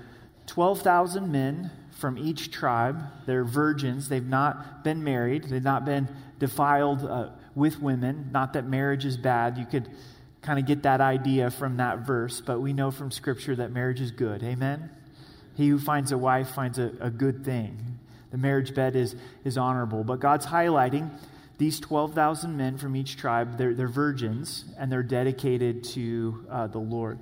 12,000 0.46 1.30
men 1.30 1.70
from 1.98 2.18
each 2.18 2.50
tribe. 2.50 3.02
They're 3.26 3.44
virgins. 3.44 4.08
They've 4.08 4.24
not 4.24 4.84
been 4.84 5.02
married, 5.02 5.44
they've 5.44 5.62
not 5.62 5.84
been 5.84 6.08
defiled 6.38 7.04
uh, 7.04 7.30
with 7.54 7.80
women. 7.80 8.30
Not 8.32 8.52
that 8.52 8.66
marriage 8.66 9.04
is 9.04 9.16
bad. 9.16 9.58
You 9.58 9.66
could 9.66 9.88
kind 10.42 10.58
of 10.58 10.66
get 10.66 10.82
that 10.84 11.00
idea 11.00 11.50
from 11.50 11.76
that 11.78 12.06
verse, 12.06 12.40
but 12.40 12.60
we 12.60 12.72
know 12.72 12.90
from 12.90 13.10
Scripture 13.10 13.56
that 13.56 13.72
marriage 13.72 14.00
is 14.00 14.10
good. 14.10 14.42
Amen? 14.42 14.90
He 15.56 15.68
who 15.68 15.78
finds 15.78 16.12
a 16.12 16.18
wife 16.18 16.50
finds 16.50 16.78
a, 16.78 16.92
a 17.00 17.10
good 17.10 17.44
thing. 17.44 17.97
The 18.30 18.38
marriage 18.38 18.74
bed 18.74 18.96
is, 18.96 19.16
is 19.44 19.56
honorable. 19.56 20.04
But 20.04 20.20
God's 20.20 20.46
highlighting 20.46 21.10
these 21.58 21.80
12,000 21.80 22.56
men 22.56 22.78
from 22.78 22.94
each 22.94 23.16
tribe. 23.16 23.58
They're, 23.58 23.74
they're 23.74 23.88
virgins, 23.88 24.64
and 24.78 24.90
they're 24.90 25.02
dedicated 25.02 25.84
to 25.84 26.46
uh, 26.50 26.66
the 26.68 26.78
Lord. 26.78 27.18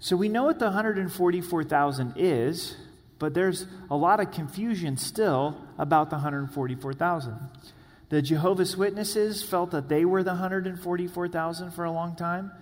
So 0.00 0.16
we 0.16 0.28
know 0.28 0.44
what 0.44 0.58
the 0.58 0.66
144,000 0.66 2.14
is, 2.16 2.76
but 3.18 3.34
there's 3.34 3.66
a 3.90 3.96
lot 3.96 4.20
of 4.20 4.32
confusion 4.32 4.96
still 4.96 5.56
about 5.78 6.10
the 6.10 6.16
144,000. 6.16 7.36
The 8.08 8.22
Jehovah's 8.22 8.76
Witnesses 8.76 9.42
felt 9.42 9.70
that 9.70 9.88
they 9.88 10.04
were 10.04 10.22
the 10.22 10.30
144,000 10.30 11.70
for 11.70 11.84
a 11.84 11.90
long 11.90 12.16
time 12.16 12.52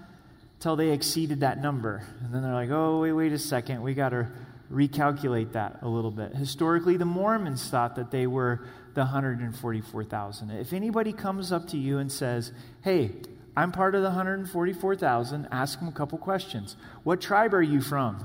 until 0.57 0.77
they 0.77 0.91
exceeded 0.91 1.41
that 1.41 1.61
number. 1.61 2.05
And 2.23 2.33
then 2.33 2.43
they're 2.43 2.55
like, 2.55 2.71
oh, 2.71 3.01
wait, 3.01 3.13
wait 3.13 3.33
a 3.33 3.39
second. 3.39 3.83
We 3.83 3.95
got 3.95 4.11
to 4.11 4.29
recalculate 4.73 5.53
that 5.53 5.79
a 5.83 5.89
little 5.89 6.11
bit. 6.11 6.35
Historically, 6.35 6.97
the 6.97 7.05
Mormons 7.05 7.69
thought 7.69 7.95
that 7.97 8.11
they 8.11 8.27
were 8.27 8.65
the 8.95 9.03
144,000. 9.03 10.51
If 10.51 10.73
anybody 10.73 11.13
comes 11.13 11.53
up 11.53 11.69
to 11.69 11.79
you 11.79 11.99
and 11.99 12.11
says, 12.11 12.53
hey, 12.83 13.13
I'm 13.57 13.71
part 13.71 13.95
of 13.95 14.03
the 14.03 14.09
144,000, 14.09 15.49
ask 15.51 15.79
them 15.79 15.89
a 15.89 15.93
couple 15.93 16.19
questions. 16.19 16.77
What 17.05 17.21
tribe 17.21 17.55
are 17.55 17.63
you 17.63 17.81
from? 17.81 18.25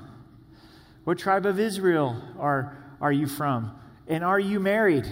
What 1.04 1.18
tribe 1.18 1.46
of 1.46 1.60
Israel 1.60 2.22
are, 2.39 2.77
are 3.01 3.12
you 3.12 3.27
from? 3.27 3.77
And 4.08 4.24
are 4.24 4.39
you 4.39 4.60
married? 4.60 5.06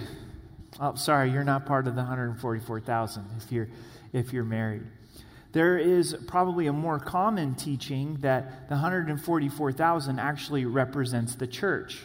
Oh, 0.79 0.95
sorry, 0.95 1.31
you're 1.31 1.43
not 1.43 1.65
part 1.65 1.87
of 1.87 1.95
the 1.95 2.01
144,000 2.01 3.25
if 3.37 3.51
you're, 3.51 3.69
if 4.13 4.33
you're 4.33 4.43
married. 4.45 4.83
There 5.55 5.77
is 5.77 6.13
probably 6.27 6.67
a 6.67 6.73
more 6.73 6.99
common 6.99 7.55
teaching 7.55 8.17
that 8.19 8.67
the 8.67 8.75
144,000 8.75 10.19
actually 10.19 10.65
represents 10.65 11.35
the 11.35 11.47
church, 11.47 11.97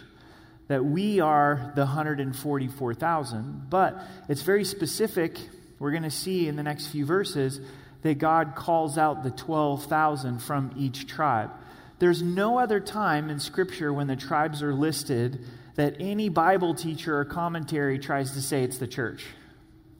that 0.68 0.84
we 0.84 1.18
are 1.18 1.72
the 1.74 1.80
144,000. 1.80 3.66
But 3.68 4.00
it's 4.28 4.42
very 4.42 4.62
specific. 4.62 5.36
We're 5.80 5.90
going 5.90 6.04
to 6.04 6.12
see 6.12 6.46
in 6.46 6.54
the 6.54 6.62
next 6.62 6.92
few 6.92 7.04
verses 7.04 7.60
that 8.02 8.18
God 8.18 8.54
calls 8.54 8.96
out 8.96 9.24
the 9.24 9.32
12,000 9.32 10.38
from 10.38 10.72
each 10.76 11.08
tribe. 11.08 11.50
There's 11.98 12.22
no 12.22 12.56
other 12.56 12.78
time 12.78 13.30
in 13.30 13.40
Scripture 13.40 13.92
when 13.92 14.06
the 14.06 14.14
tribes 14.14 14.62
are 14.62 14.72
listed 14.72 15.44
that 15.74 15.96
any 15.98 16.28
Bible 16.28 16.76
teacher 16.76 17.18
or 17.18 17.24
commentary 17.24 17.98
tries 17.98 18.30
to 18.34 18.42
say 18.42 18.62
it's 18.62 18.78
the 18.78 18.86
church, 18.86 19.26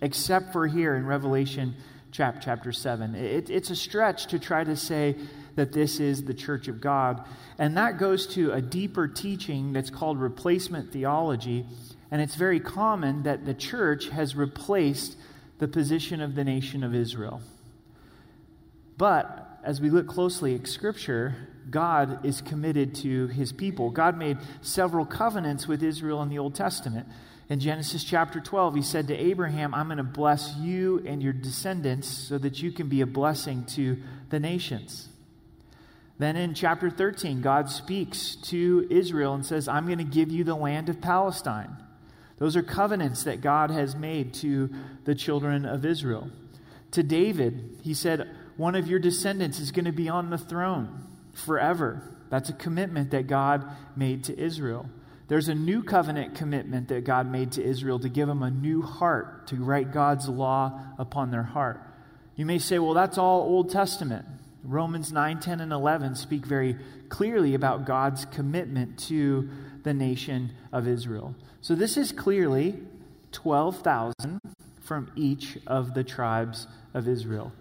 except 0.01 0.53
for 0.53 0.69
here 0.69 0.95
in 0.95 1.05
Revelation 1.05 1.75
chapter 2.11 2.73
7. 2.73 3.15
It, 3.15 3.51
it's 3.51 3.71
a 3.71 3.77
stretch 3.77 4.27
to 4.27 4.39
try 4.39 4.65
to 4.65 4.77
say 4.77 5.17
that 5.57 5.73
this 5.73 6.01
is 6.01 6.25
the 6.25 6.35
church 6.35 6.69
of 6.69 6.81
God. 6.81 7.25
And 7.59 7.77
that 7.77 7.99
goes 7.99 8.27
to 8.29 8.53
a 8.53 8.61
deeper 8.61 9.09
teaching 9.09 9.73
that's 9.73 9.91
called 9.91 10.19
replacement 10.19 10.93
theology. 10.93 11.67
And 12.11 12.21
it's 12.23 12.35
very 12.35 12.61
common 12.61 13.23
that 13.25 13.45
the 13.45 13.55
church 13.55 14.09
has 14.09 14.35
replaced 14.35 15.17
the 15.59 15.69
position 15.69 16.21
of 16.21 16.35
the 16.35 16.45
nation 16.45 16.83
of 16.83 16.95
Israel. 16.95 17.41
But 18.97 19.61
as 19.63 19.81
we 19.81 19.91
look 19.91 20.07
closely 20.07 20.55
at 20.55 20.67
Scripture, 20.67 21.35
God 21.69 22.25
is 22.25 22.41
committed 22.41 22.95
to 22.97 23.29
his 23.29 23.53
people. 23.53 23.91
God 23.91 24.19
made 24.19 24.39
several 24.63 25.05
covenants 25.05 25.69
with 25.69 25.83
Israel 25.83 26.23
in 26.23 26.29
the 26.29 26.39
Old 26.39 26.55
Testament. 26.55 27.07
In 27.51 27.59
Genesis 27.59 28.05
chapter 28.05 28.39
12, 28.39 28.77
he 28.77 28.83
said 28.83 29.09
to 29.09 29.17
Abraham, 29.17 29.75
I'm 29.75 29.87
going 29.89 29.97
to 29.97 30.05
bless 30.05 30.55
you 30.57 31.03
and 31.05 31.21
your 31.21 31.33
descendants 31.33 32.07
so 32.07 32.39
that 32.39 32.63
you 32.63 32.71
can 32.71 32.89
be 32.89 33.01
a 33.01 33.07
blessing 33.07 33.65
to 33.71 33.99
the 34.29 34.39
nations. 34.39 35.09
Then 36.17 36.37
in 36.37 36.55
chapter 36.55 36.91
13, 36.91 37.41
God 37.41 37.69
speaks 37.69 38.37
to 38.37 38.87
Israel 38.89 39.35
and 39.35 39.45
says, 39.45 39.67
I'm 39.67 39.87
going 39.87 39.99
to 39.99 40.05
give 40.05 40.31
you 40.31 40.45
the 40.45 40.55
land 40.55 40.89
of 40.89 41.01
Palestine. 41.01 41.77
Those 42.39 42.55
are 42.55 42.63
covenants 42.63 43.25
that 43.25 43.41
God 43.41 43.73
has 43.73 43.97
made 43.97 44.33
to 44.35 44.71
the 45.05 45.17
children 45.17 45.67
of 45.67 45.85
Israel. 45.85 46.31
To 46.93 47.03
David, 47.03 47.81
he 47.83 47.95
said, 47.95 48.31
One 48.59 48.77
of 48.77 48.87
your 48.87 49.01
descendants 49.01 49.59
is 49.59 49.73
going 49.73 49.87
to 49.87 49.93
be 49.93 50.09
on 50.09 50.31
the 50.31 50.39
throne 50.39 51.05
forever. 51.33 52.17
That's 52.29 52.49
a 52.49 52.55
commitment 52.55 53.11
that 53.11 53.27
God 53.27 53.69
made 53.97 54.23
to 54.25 54.39
Israel. 54.39 54.89
There's 55.31 55.49
a 55.49 55.55
new 55.55 55.85
covenant 55.85 56.35
commitment 56.35 56.89
that 56.89 57.05
God 57.05 57.31
made 57.31 57.53
to 57.53 57.63
Israel 57.63 58.01
to 58.01 58.09
give 58.09 58.27
them 58.27 58.43
a 58.43 58.51
new 58.51 58.83
heart, 58.83 59.47
to 59.47 59.57
write 59.63 59.93
God's 59.93 60.29
law 60.29 60.81
upon 60.99 61.31
their 61.31 61.45
heart. 61.45 61.81
You 62.35 62.45
may 62.45 62.59
say, 62.59 62.81
well, 62.81 62.95
that's 62.95 63.17
all 63.17 63.43
Old 63.43 63.71
Testament. 63.71 64.27
Romans 64.65 65.13
9, 65.13 65.39
10, 65.39 65.61
and 65.61 65.73
11 65.73 66.17
speak 66.17 66.45
very 66.45 66.75
clearly 67.11 67.55
about 67.55 67.87
God's 67.87 68.25
commitment 68.25 68.99
to 69.07 69.49
the 69.85 69.95
nation 69.95 70.51
of 70.73 70.89
Israel. 70.89 71.37
So 71.61 71.77
this 71.77 71.97
is 71.97 72.11
clearly 72.11 72.81
12,000 73.31 74.41
from 74.81 75.13
each 75.15 75.59
of 75.65 75.95
the 75.95 76.03
tribes 76.03 76.67
of 76.93 77.07
Israel. 77.07 77.53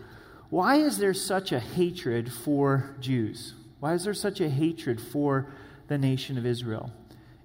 Why 0.49 0.77
is 0.77 0.97
there 0.97 1.13
such 1.13 1.51
a 1.51 1.59
hatred 1.59 2.33
for 2.33 2.95
Jews? 2.99 3.53
Why 3.79 3.93
is 3.93 4.05
there 4.05 4.15
such 4.15 4.41
a 4.41 4.49
hatred 4.49 4.99
for 4.99 5.53
the 5.87 5.99
nation 5.99 6.35
of 6.35 6.47
Israel? 6.47 6.91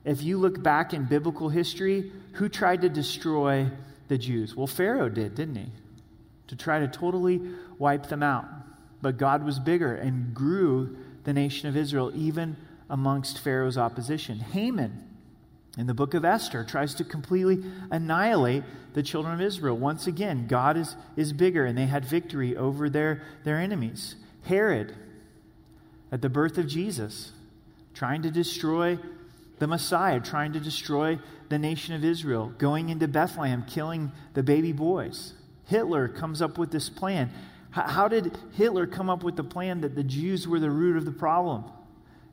If 0.05 0.23
you 0.23 0.39
look 0.39 0.63
back 0.63 0.93
in 0.93 1.05
biblical 1.05 1.49
history, 1.49 2.13
who 2.33 2.49
tried 2.49 2.83
to 2.83 2.89
destroy 2.89 3.71
the 4.09 4.19
Jews? 4.19 4.55
Well, 4.55 4.67
Pharaoh 4.67 5.09
did, 5.09 5.35
didn't 5.35 5.57
he? 5.57 5.67
To 6.49 6.57
try 6.57 6.81
to 6.81 6.89
totally 6.89 7.41
wipe 7.79 8.09
them 8.09 8.23
out. 8.23 8.45
But 9.01 9.17
God 9.17 9.45
was 9.45 9.59
bigger 9.59 9.95
and 9.95 10.35
grew 10.35 10.97
the 11.25 11.33
nation 11.33 11.69
of 11.69 11.77
Israel 11.77 12.13
even 12.15 12.57
amongst 12.91 13.39
Pharaoh's 13.39 13.79
opposition. 13.79 14.39
Haman, 14.39 15.03
in 15.79 15.87
the 15.87 15.95
book 15.95 16.15
of 16.15 16.25
Esther, 16.25 16.65
tries 16.65 16.95
to 16.97 17.05
completely 17.05 17.65
annihilate 17.91 18.63
the 18.93 19.03
children 19.03 19.35
of 19.35 19.41
Israel. 19.41 19.77
Once 19.77 20.07
again, 20.07 20.47
God 20.47 20.77
is, 20.77 20.97
is 21.17 21.33
bigger 21.33 21.65
and 21.65 21.77
they 21.77 21.87
had 21.87 22.05
victory 22.05 22.57
over 22.57 22.91
their, 22.91 23.23
their 23.43 23.59
enemies. 23.59 24.17
Herod, 24.43 24.95
at 26.13 26.23
the 26.23 26.29
birth 26.29 26.59
of 26.59 26.67
Jesus, 26.67 27.33
trying 27.95 28.23
to 28.23 28.31
destroy 28.31 28.99
the 29.65 29.69
Messiah, 29.69 30.21
trying 30.21 30.53
to 30.53 30.61
destroy 30.61 31.19
the 31.49 31.59
nation 31.59 31.95
of 31.95 32.05
Israel, 32.05 32.53
going 32.59 32.91
into 32.91 33.09
Bethlehem, 33.09 33.65
killing 33.67 34.13
the 34.35 34.43
baby 34.43 34.73
boys. 34.73 35.33
Hitler 35.65 36.07
comes 36.07 36.43
up 36.43 36.59
with 36.59 36.71
this 36.71 36.91
plan. 36.91 37.33
How 37.71 38.07
did 38.07 38.37
Hitler 38.53 38.87
come 38.87 39.09
up 39.09 39.23
with 39.23 39.37
the 39.37 39.43
plan 39.43 39.81
that 39.81 39.95
the 39.95 40.05
Jews 40.05 40.47
were 40.47 40.61
the 40.61 40.71
root 40.71 40.99
of 40.99 41.07
the 41.07 41.13
problem? 41.13 41.65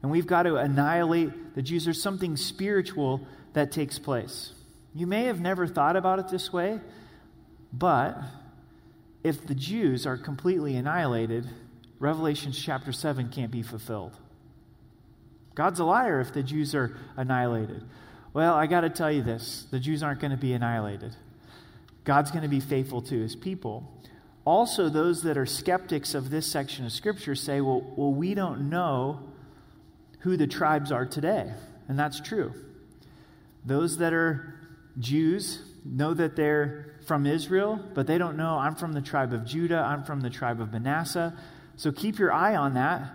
And 0.02 0.12
we've 0.12 0.28
got 0.28 0.44
to 0.44 0.58
annihilate 0.58 1.56
the 1.56 1.62
Jews. 1.62 1.86
There's 1.86 2.04
something 2.04 2.36
spiritual 2.36 3.26
that 3.54 3.72
takes 3.72 3.98
place. 3.98 4.52
You 4.94 5.08
may 5.08 5.24
have 5.24 5.40
never 5.40 5.68
thought 5.68 5.96
about 5.96 6.20
it 6.20 6.28
this 6.28 6.52
way, 6.52 6.82
but 7.72 8.18
if 9.24 9.48
the 9.48 9.56
Jews 9.56 10.06
are 10.06 10.18
completely 10.18 10.76
annihilated, 10.76 11.50
Revelation 11.98 12.52
chapter 12.52 12.92
7 12.92 13.30
can't 13.30 13.52
be 13.52 13.62
fulfilled. 13.62 14.18
God's 15.56 15.80
a 15.80 15.86
liar 15.86 16.20
if 16.20 16.34
the 16.34 16.44
Jews 16.44 16.74
are 16.74 16.98
annihilated. 17.18 17.84
Well, 18.34 18.54
I 18.54 18.68
got 18.68 18.82
to 18.82 18.90
tell 18.90 19.12
you 19.12 19.22
this 19.22 19.68
the 19.72 19.80
Jews 19.80 20.04
aren't 20.04 20.22
going 20.22 20.32
to 20.32 20.38
be 20.38 20.54
annihilated. 20.54 21.16
God's 22.04 22.32
going 22.32 22.44
to 22.44 22.50
be 22.50 22.60
faithful 22.60 23.02
to 23.04 23.20
his 23.20 23.36
people. 23.36 23.92
Also, 24.44 24.90
those 24.90 25.22
that 25.22 25.38
are 25.38 25.46
skeptics 25.46 26.16
of 26.16 26.32
this 26.32 26.48
section 26.48 26.86
of 26.86 26.92
Scripture 26.92 27.36
say, 27.36 27.62
well, 27.62 27.82
well, 27.96 28.12
we 28.12 28.34
don't 28.34 28.70
know 28.70 29.20
who 30.20 30.36
the 30.36 30.48
tribes 30.48 30.92
are 30.92 31.06
today. 31.06 31.52
And 31.88 32.00
that's 32.00 32.20
true. 32.20 32.54
Those 33.66 33.98
that 33.98 34.14
are 34.14 34.56
Jews 34.98 35.62
know 35.86 36.14
that 36.16 36.36
they're 36.36 36.96
from 37.06 37.26
Israel, 37.26 37.80
but 37.94 38.08
they 38.08 38.18
don't 38.18 38.38
know 38.38 38.58
I'm 38.58 38.76
from 38.76 38.94
the 38.94 39.02
tribe 39.02 39.34
of 39.34 39.46
Judah, 39.46 39.80
I'm 39.80 40.04
from 40.04 40.22
the 40.22 40.30
tribe 40.30 40.60
of 40.62 40.72
Manasseh. 40.72 41.36
So 41.76 41.92
keep 41.92 42.18
your 42.18 42.32
eye 42.32 42.56
on 42.56 42.74
that. 42.76 43.12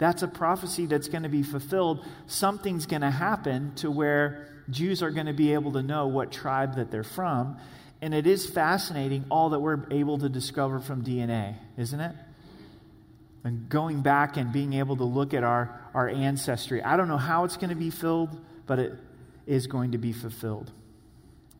That's 0.00 0.22
a 0.22 0.28
prophecy 0.28 0.86
that's 0.86 1.08
going 1.08 1.24
to 1.24 1.28
be 1.28 1.42
fulfilled. 1.42 2.04
Something's 2.26 2.86
going 2.86 3.02
to 3.02 3.10
happen 3.10 3.74
to 3.76 3.90
where 3.90 4.48
Jews 4.70 5.02
are 5.02 5.10
going 5.10 5.26
to 5.26 5.34
be 5.34 5.52
able 5.52 5.72
to 5.72 5.82
know 5.82 6.06
what 6.06 6.32
tribe 6.32 6.76
that 6.76 6.90
they're 6.90 7.04
from. 7.04 7.58
And 8.00 8.14
it 8.14 8.26
is 8.26 8.48
fascinating 8.48 9.26
all 9.30 9.50
that 9.50 9.60
we're 9.60 9.86
able 9.90 10.16
to 10.18 10.30
discover 10.30 10.80
from 10.80 11.04
DNA, 11.04 11.56
isn't 11.76 12.00
it? 12.00 12.16
And 13.44 13.68
going 13.68 14.00
back 14.00 14.38
and 14.38 14.54
being 14.54 14.72
able 14.72 14.96
to 14.96 15.04
look 15.04 15.34
at 15.34 15.44
our, 15.44 15.78
our 15.92 16.08
ancestry. 16.08 16.82
I 16.82 16.96
don't 16.96 17.08
know 17.08 17.18
how 17.18 17.44
it's 17.44 17.58
going 17.58 17.70
to 17.70 17.76
be 17.76 17.90
filled, 17.90 18.40
but 18.66 18.78
it 18.78 18.94
is 19.46 19.66
going 19.66 19.92
to 19.92 19.98
be 19.98 20.14
fulfilled. 20.14 20.72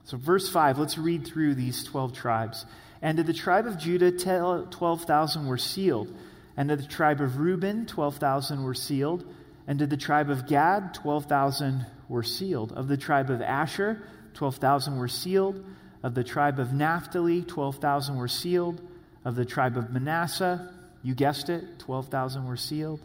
So, 0.05 0.17
verse 0.17 0.49
5, 0.49 0.79
let's 0.79 0.97
read 0.97 1.27
through 1.27 1.57
these 1.57 1.85
12 1.85 2.15
tribes. 2.15 2.65
And 3.03 3.19
to 3.19 3.23
the 3.23 3.35
tribe 3.35 3.67
of 3.67 3.79
Judah, 3.79 4.13
12,000 4.13 5.47
were 5.47 5.59
sealed. 5.59 6.15
And 6.61 6.69
to 6.69 6.77
the 6.77 6.83
tribe 6.83 7.23
of 7.23 7.39
Reuben, 7.39 7.87
12,000 7.87 8.63
were 8.63 8.75
sealed. 8.75 9.25
And 9.67 9.79
to 9.79 9.87
the 9.87 9.97
tribe 9.97 10.29
of 10.29 10.47
Gad, 10.47 10.93
12,000 10.93 11.87
were 12.07 12.23
sealed. 12.23 12.73
Of 12.73 12.87
the 12.87 12.99
tribe 12.99 13.31
of 13.31 13.41
Asher, 13.41 14.03
12,000 14.35 14.99
were 14.99 15.09
sealed. 15.09 15.65
Of 16.03 16.15
the 16.15 16.23
tribe 16.23 16.59
of 16.59 16.75
Naphtali, 16.75 17.41
12,000 17.45 18.15
were 18.15 18.29
sealed. 18.29 18.83
Of 19.25 19.37
the 19.37 19.47
tribe 19.47 19.79
of 19.79 19.91
Manasseh, 19.91 20.71
you 21.03 21.15
guessed 21.15 21.49
it, 21.49 21.79
12,000 21.79 22.47
were 22.47 22.59
sealed. 22.59 23.01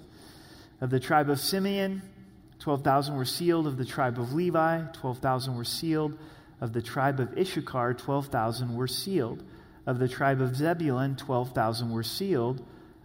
Of 0.81 0.89
the 0.89 0.99
tribe 0.99 1.29
of 1.29 1.39
Simeon, 1.39 2.01
12,000 2.59 3.15
were 3.15 3.23
sealed. 3.23 3.67
Of 3.67 3.77
the 3.77 3.85
tribe 3.85 4.19
of 4.19 4.33
Levi, 4.33 4.81
12,000 4.91 5.55
were 5.55 5.63
sealed. 5.63 6.17
Of 6.59 6.73
the 6.73 6.81
tribe 6.81 7.21
of 7.21 7.37
Issachar, 7.37 7.93
12,000 7.93 8.75
were 8.75 8.87
sealed. 8.89 9.45
Of 9.85 9.99
the 9.99 10.09
tribe 10.09 10.41
of 10.41 10.57
Zebulun, 10.57 11.15
12,000 11.15 11.89
were 11.89 12.03
sealed. 12.03 12.61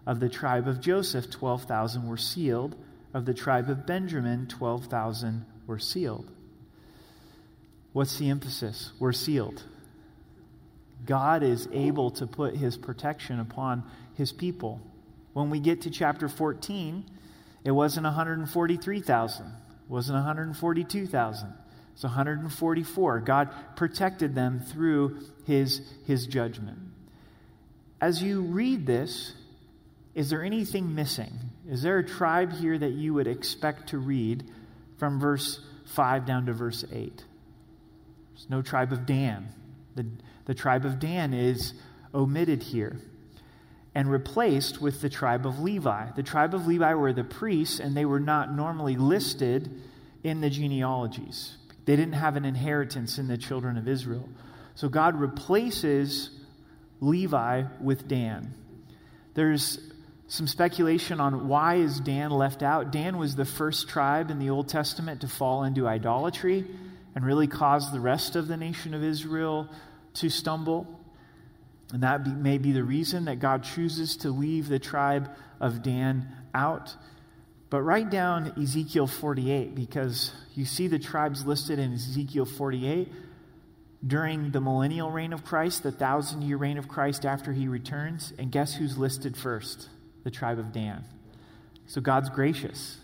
Of 0.07 0.21
the 0.21 0.28
tribe 0.28 0.66
of 0.66 0.80
Joseph, 0.80 1.30
12,000 1.30 2.07
were 2.07 2.16
sealed. 2.16 2.76
Of 3.12 3.26
the 3.26 3.35
tribe 3.35 3.69
of 3.69 3.87
Benjamin, 3.87 4.47
12,000 4.47 5.45
were 5.66 5.78
sealed. 5.78 6.30
What's 7.92 8.19
the 8.19 8.30
emphasis? 8.30 8.92
We're 8.99 9.12
sealed. 9.12 9.62
God 11.07 11.42
is 11.42 11.69
able 11.73 12.11
to 12.12 12.26
put 12.26 12.54
his 12.54 12.76
protection 12.76 13.40
upon 13.40 13.85
his 14.14 14.33
people. 14.33 14.80
When 15.33 15.50
we 15.50 15.61
get 15.61 15.83
to 15.83 15.90
chapter 15.90 16.28
14, 16.28 17.04
it 17.64 17.71
wasn't 17.71 18.04
143,000, 18.04 19.47
it 19.47 19.52
wasn't 19.88 20.16
142,000. 20.16 21.54
It's 21.92 22.04
144. 22.04 23.21
God 23.21 23.50
protected 23.76 24.35
them 24.35 24.61
through 24.61 25.19
his, 25.45 25.83
his 26.07 26.26
judgment. 26.26 26.78
As 28.00 28.23
you 28.23 28.40
read 28.40 28.87
this, 28.87 29.35
is 30.14 30.31
there 30.31 30.43
anything 30.43 30.95
missing? 30.95 31.33
Is 31.69 31.83
there 31.83 31.99
a 31.99 32.07
tribe 32.07 32.52
here 32.52 32.76
that 32.76 32.93
you 32.93 33.14
would 33.14 33.26
expect 33.26 33.90
to 33.90 33.99
read 33.99 34.45
from 34.99 35.21
verse 35.21 35.61
5 35.95 36.26
down 36.26 36.47
to 36.47 36.52
verse 36.52 36.85
8? 36.90 37.25
There's 38.35 38.50
no 38.50 38.62
tribe 38.62 38.93
of 38.93 39.07
Dan. 39.07 39.49
The, 39.95 40.07
the 40.47 40.55
tribe 40.55 40.85
of 40.85 40.99
Dan 40.99 41.33
is 41.33 41.75
omitted 42.12 42.62
here 42.62 43.00
and 43.95 44.11
replaced 44.11 44.81
with 44.81 45.00
the 45.00 45.09
tribe 45.09 45.47
of 45.47 45.61
Levi. 45.61 46.11
The 46.17 46.23
tribe 46.23 46.55
of 46.55 46.67
Levi 46.67 46.95
were 46.95 47.12
the 47.12 47.25
priests, 47.25 47.81
and 47.81 47.97
they 47.97 48.05
were 48.05 48.21
not 48.21 48.55
normally 48.55 48.97
listed 48.97 49.71
in 50.23 50.40
the 50.40 50.50
genealogies. 50.50 51.57
They 51.87 51.97
didn't 51.97 52.14
have 52.14 52.37
an 52.37 52.45
inheritance 52.45 53.19
in 53.19 53.26
the 53.26 53.38
children 53.38 53.76
of 53.76 53.88
Israel. 53.88 54.29
So 54.75 54.88
God 54.88 55.19
replaces 55.19 56.31
Levi 57.00 57.64
with 57.81 58.07
Dan. 58.07 58.55
There's 59.35 59.79
some 60.31 60.47
speculation 60.47 61.19
on 61.19 61.49
why 61.49 61.75
is 61.75 61.99
Dan 61.99 62.31
left 62.31 62.63
out. 62.63 62.93
Dan 62.93 63.19
was 63.19 63.35
the 63.35 63.45
first 63.45 63.89
tribe 63.89 64.31
in 64.31 64.39
the 64.39 64.51
Old 64.51 64.69
Testament 64.69 65.23
to 65.23 65.29
fall 65.29 65.65
into 65.65 65.89
idolatry 65.89 66.65
and 67.17 67.27
really 67.27 67.49
cause 67.49 67.91
the 67.91 67.99
rest 67.99 68.37
of 68.37 68.47
the 68.47 68.57
nation 68.57 68.95
of 68.95 69.03
Israel 69.03 69.69
to 70.15 70.31
stumble. 70.31 70.87
And 71.93 72.05
that 72.05 72.23
be, 72.23 72.31
may 72.31 72.59
be 72.59 72.71
the 72.71 72.85
reason 72.85 73.25
that 73.25 73.41
God 73.41 73.65
chooses 73.65 74.19
to 74.19 74.31
leave 74.31 74.69
the 74.69 74.79
tribe 74.79 75.29
of 75.59 75.83
Dan 75.83 76.29
out. 76.55 76.95
But 77.69 77.83
write 77.83 78.11
down 78.11 78.55
Ezekiel 78.57 79.09
48 79.09 79.75
because 79.75 80.31
you 80.55 80.65
see 80.65 80.87
the 80.87 81.01
tribes 81.01 81.45
listed 81.45 81.81
in 81.81 81.93
Ezekiel 81.93 82.45
48 82.45 83.13
during 84.07 84.53
the 84.53 84.61
millennial 84.61 85.11
reign 85.11 85.33
of 85.33 85.45
Christ, 85.45 85.83
the 85.83 85.91
thousand 85.91 86.43
year 86.43 86.57
reign 86.57 86.79
of 86.79 86.87
Christ 86.87 87.27
after 87.27 87.53
he 87.53 87.67
returns. 87.67 88.33
And 88.39 88.53
guess 88.53 88.77
who's 88.77 88.97
listed 88.97 89.37
first? 89.37 89.89
The 90.25 90.31
tribe 90.31 90.59
of 90.59 90.73
Dan. 90.73 91.05
So 91.87 92.00
God's 92.00 92.29
gracious. 92.29 92.99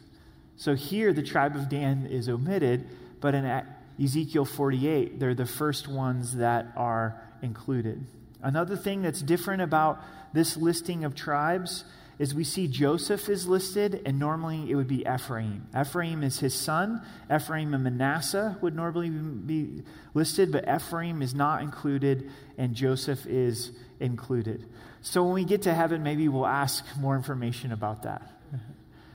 So 0.57 0.75
here, 0.75 1.13
the 1.13 1.23
tribe 1.23 1.57
of 1.57 1.69
Dan 1.69 2.07
is 2.07 2.29
omitted, 2.29 2.87
but 3.21 3.35
in 3.35 3.63
Ezekiel 4.03 4.45
48, 4.45 5.19
they're 5.19 5.35
the 5.35 5.47
first 5.47 5.89
ones 5.89 6.37
that 6.37 6.73
are 6.77 7.21
included. 7.43 8.07
Another 8.43 8.77
thing 8.77 9.03
that's 9.03 9.21
different 9.21 9.63
about 9.63 10.01
this 10.33 10.57
listing 10.57 11.05
of 11.05 11.15
tribes 11.15 11.85
is 12.19 12.35
we 12.35 12.45
see 12.45 12.67
Joseph 12.67 13.29
is 13.29 13.47
listed, 13.47 14.01
and 14.07 14.19
normally 14.19 14.71
it 14.71 14.75
would 14.75 14.89
be 14.89 15.05
Ephraim. 15.07 15.67
Ephraim 15.79 16.23
is 16.23 16.41
his 16.41 16.55
son. 16.55 17.03
Ephraim 17.35 17.75
and 17.75 17.85
Manasseh 17.85 18.57
would 18.63 18.75
normally 18.75 19.11
be 19.11 19.83
listed, 20.15 20.51
but 20.51 20.67
Ephraim 20.67 21.21
is 21.21 21.35
not 21.35 21.61
included, 21.61 22.31
and 22.57 22.75
Joseph 22.75 23.27
is 23.27 23.73
included. 24.01 24.65
So 25.03 25.25
when 25.25 25.35
we 25.35 25.45
get 25.45 25.63
to 25.63 25.75
heaven, 25.75 26.03
maybe 26.03 26.29
we'll 26.29 26.47
ask 26.47 26.85
more 26.99 27.17
information 27.17 27.73
about 27.73 28.03
that. 28.03 28.23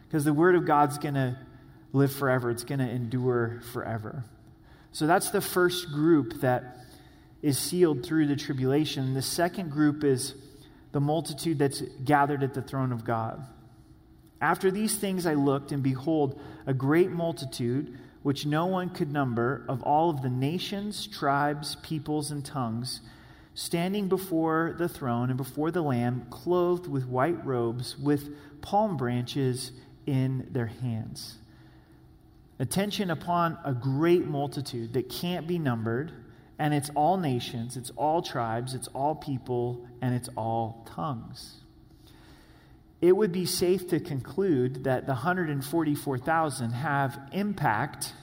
Because 0.07 0.25
the 0.25 0.33
Word 0.33 0.55
of 0.55 0.65
God's 0.65 0.97
going 0.97 1.13
to 1.13 1.38
live 1.93 2.13
forever, 2.13 2.51
it's 2.51 2.65
going 2.65 2.79
to 2.79 2.89
endure 2.89 3.61
forever. 3.71 4.25
So 4.91 5.07
that's 5.07 5.29
the 5.29 5.39
first 5.39 5.89
group 5.89 6.41
that 6.41 6.79
is 7.41 7.57
sealed 7.57 8.05
through 8.05 8.27
the 8.27 8.35
tribulation. 8.35 9.13
The 9.13 9.21
second 9.21 9.71
group 9.71 10.03
is 10.03 10.35
the 10.91 11.00
multitude 11.00 11.59
that's 11.59 11.81
gathered 12.03 12.43
at 12.43 12.53
the 12.53 12.61
throne 12.61 12.91
of 12.91 13.05
God. 13.05 13.41
After 14.41 14.69
these 14.69 14.97
things 14.97 15.25
I 15.25 15.35
looked, 15.35 15.71
and 15.71 15.81
behold, 15.81 16.39
a 16.65 16.73
great 16.73 17.11
multitude, 17.11 17.97
which 18.23 18.45
no 18.45 18.65
one 18.65 18.89
could 18.89 19.11
number, 19.11 19.63
of 19.69 19.81
all 19.83 20.09
of 20.09 20.21
the 20.21 20.29
nations, 20.29 21.07
tribes, 21.07 21.77
peoples, 21.83 22.31
and 22.31 22.43
tongues 22.43 23.01
standing 23.53 24.08
before 24.08 24.75
the 24.77 24.88
throne 24.88 25.29
and 25.29 25.38
before 25.38 25.72
the 25.72 25.81
Lamb, 25.81 26.25
clothed 26.29 26.88
with 26.88 27.05
white 27.05 27.46
robes, 27.46 27.98
with 27.98 28.29
palm 28.62 28.98
branches 28.98 29.72
in 30.05 30.48
their 30.51 30.67
hands. 30.67 31.38
Attention 32.60 33.10
upon 33.10 33.58
a 33.65 33.74
great 33.74 34.27
multitude 34.27 34.93
that 34.93 35.10
can't 35.10 35.48
be 35.48 35.58
numbered, 35.58 36.12
and 36.60 36.74
it's 36.74 36.91
all 36.96 37.17
nations, 37.17 37.75
it's 37.75 37.89
all 37.96 38.22
tribes, 38.22 38.74
it's 38.74 38.88
all 38.89 39.15
people, 39.15 39.88
and 40.01 40.13
it's 40.13 40.29
all 40.38 40.88
tongues. 40.88 41.58
It 43.01 43.17
would 43.17 43.31
be 43.31 43.48
safe 43.48 43.88
to 43.88 44.00
conclude 44.00 44.84
that 44.84 45.08
the 45.08 45.13
144,000 45.13 46.72
have 46.72 47.20
impact 47.31 48.13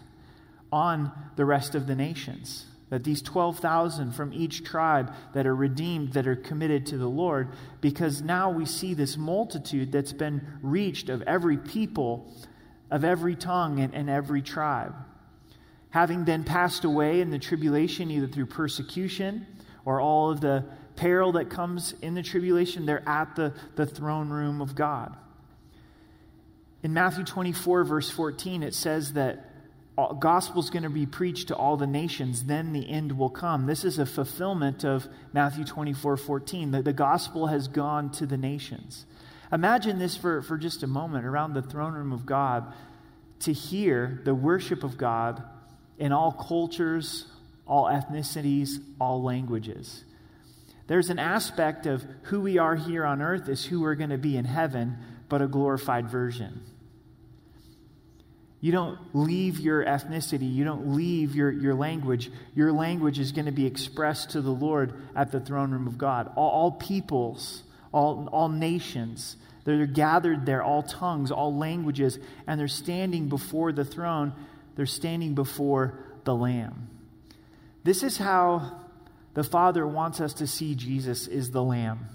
on 0.71 1.11
the 1.35 1.45
rest 1.45 1.75
of 1.75 1.89
the 1.89 1.97
nations. 1.97 2.68
That 2.91 3.05
these 3.05 3.21
12,000 3.21 4.13
from 4.13 4.33
each 4.33 4.65
tribe 4.65 5.13
that 5.35 5.47
are 5.47 5.55
redeemed, 5.55 6.15
that 6.15 6.27
are 6.27 6.37
committed 6.37 6.87
to 6.87 6.99
the 6.99 7.09
Lord, 7.09 7.51
because 7.81 8.23
now 8.23 8.51
we 8.51 8.65
see 8.65 8.95
this 8.95 9.17
multitude 9.17 9.93
that's 9.93 10.15
been 10.15 10.41
reached 10.63 11.11
of 11.11 11.21
every 11.23 11.59
people, 11.59 12.33
of 12.91 13.05
every 13.05 13.37
tongue, 13.37 13.81
and, 13.81 13.95
and 13.95 14.09
every 14.09 14.41
tribe. 14.41 14.95
Having 15.91 16.25
then 16.25 16.45
passed 16.45 16.85
away 16.85 17.21
in 17.21 17.31
the 17.31 17.39
tribulation, 17.39 18.11
either 18.11 18.27
through 18.27 18.47
persecution 18.47 19.47
or 19.85 20.01
all 20.01 20.31
of 20.31 20.41
the 20.41 20.65
peril 20.97 21.33
that 21.33 21.49
comes 21.49 21.95
in 22.03 22.15
the 22.15 22.23
tribulation, 22.23 22.85
they're 22.85 23.09
at 23.09 23.37
the, 23.37 23.55
the 23.77 23.87
throne 23.87 24.29
room 24.29 24.61
of 24.61 24.75
God. 24.75 25.17
In 26.83 26.93
Matthew 26.93 27.25
24, 27.25 27.85
verse 27.85 28.11
14, 28.11 28.63
it 28.63 28.75
says 28.75 29.15
that 29.15 29.51
gospel 30.21 30.61
is 30.61 30.71
going 30.71 30.85
to 30.85 30.91
be 30.91 31.07
preached 31.07 31.49
to 31.49 31.57
all 31.57 31.77
the 31.77 31.87
nations, 31.87 32.45
then 32.45 32.73
the 32.73 32.89
end 32.89 33.19
will 33.19 33.31
come. 33.31 33.67
This 33.67 33.85
is 33.85 33.99
a 33.99 34.07
fulfillment 34.07 34.85
of 34.85 35.09
Matthew 35.33 35.65
24 35.65 36.17
14. 36.17 36.71
The, 36.71 36.83
the 36.83 36.93
gospel 36.93 37.49
has 37.49 37.67
gone 37.69 38.11
to 38.13 38.27
the 38.27 38.37
nations. 38.37 39.07
Imagine 39.53 39.99
this 39.99 40.17
for, 40.17 40.43
for 40.43 40.57
just 40.57 40.83
a 40.83 40.87
moment 40.87 41.25
around 41.25 41.55
the 41.55 41.63
throne 41.63 41.95
room 41.95 42.13
of 42.13 42.27
God 42.27 42.73
to 43.41 43.53
hear 43.53 44.21
the 44.25 44.35
worship 44.35 44.85
of 44.85 44.97
God 44.97 45.43
in 45.99 46.13
all 46.13 46.33
cultures, 46.33 47.27
all 47.67 47.87
ethnicities, 47.87 48.79
all 49.01 49.23
languages. 49.23 50.05
There's 50.87 51.11
an 51.11 51.19
aspect 51.19 51.87
of 51.87 52.05
who 52.25 52.41
we 52.41 52.59
are 52.59 52.77
here 52.77 53.05
on 53.05 53.21
earth 53.21 53.49
is 53.49 53.65
who 53.65 53.81
we're 53.81 53.95
going 53.95 54.11
to 54.11 54.19
be 54.19 54.37
in 54.37 54.45
heaven, 54.45 54.99
but 55.29 55.43
a 55.43 55.49
glorified 55.49 56.09
version. 56.09 56.63
You 58.61 58.73
don't 58.73 58.99
leave 59.13 59.61
your 59.61 59.85
ethnicity. 59.85 60.53
You 60.53 60.65
don't 60.65 60.95
leave 60.97 61.35
your, 61.35 61.51
your 61.51 61.75
language. 61.75 62.31
Your 62.55 62.73
language 62.73 63.19
is 63.19 63.33
going 63.33 63.47
to 63.47 63.53
be 63.53 63.67
expressed 63.67 64.31
to 64.31 64.41
the 64.41 64.51
Lord 64.51 64.95
at 65.15 65.31
the 65.31 65.41
throne 65.41 65.71
room 65.71 65.87
of 65.87 65.97
God. 65.97 66.33
All, 66.35 66.51
all 66.51 66.73
peoples, 66.73 67.63
all, 67.93 68.29
all 68.33 68.49
nations, 68.49 69.37
they're 69.65 69.87
gathered 69.87 70.47
there, 70.47 70.63
all 70.63 70.83
tongues, 70.83 71.31
all 71.31 71.55
languages, 71.55 72.19
and 72.47 72.59
they're 72.59 72.69
standing 72.69 73.29
before 73.29 73.71
the 73.71 73.85
throne. 73.85 74.33
They're 74.77 74.87
standing 74.87 75.35
before 75.35 75.99
the 76.25 76.35
Lamb. 76.35 76.89
This 77.85 78.03
is 78.03 78.17
how 78.17 78.81
the 79.35 79.45
Father 79.45 79.87
wants 79.87 80.21
us 80.21 80.33
to 80.35 80.47
see 80.47 80.75
Jesus 80.75 81.29
is 81.29 81.51
the 81.51 81.63
Lamb. 81.63 82.09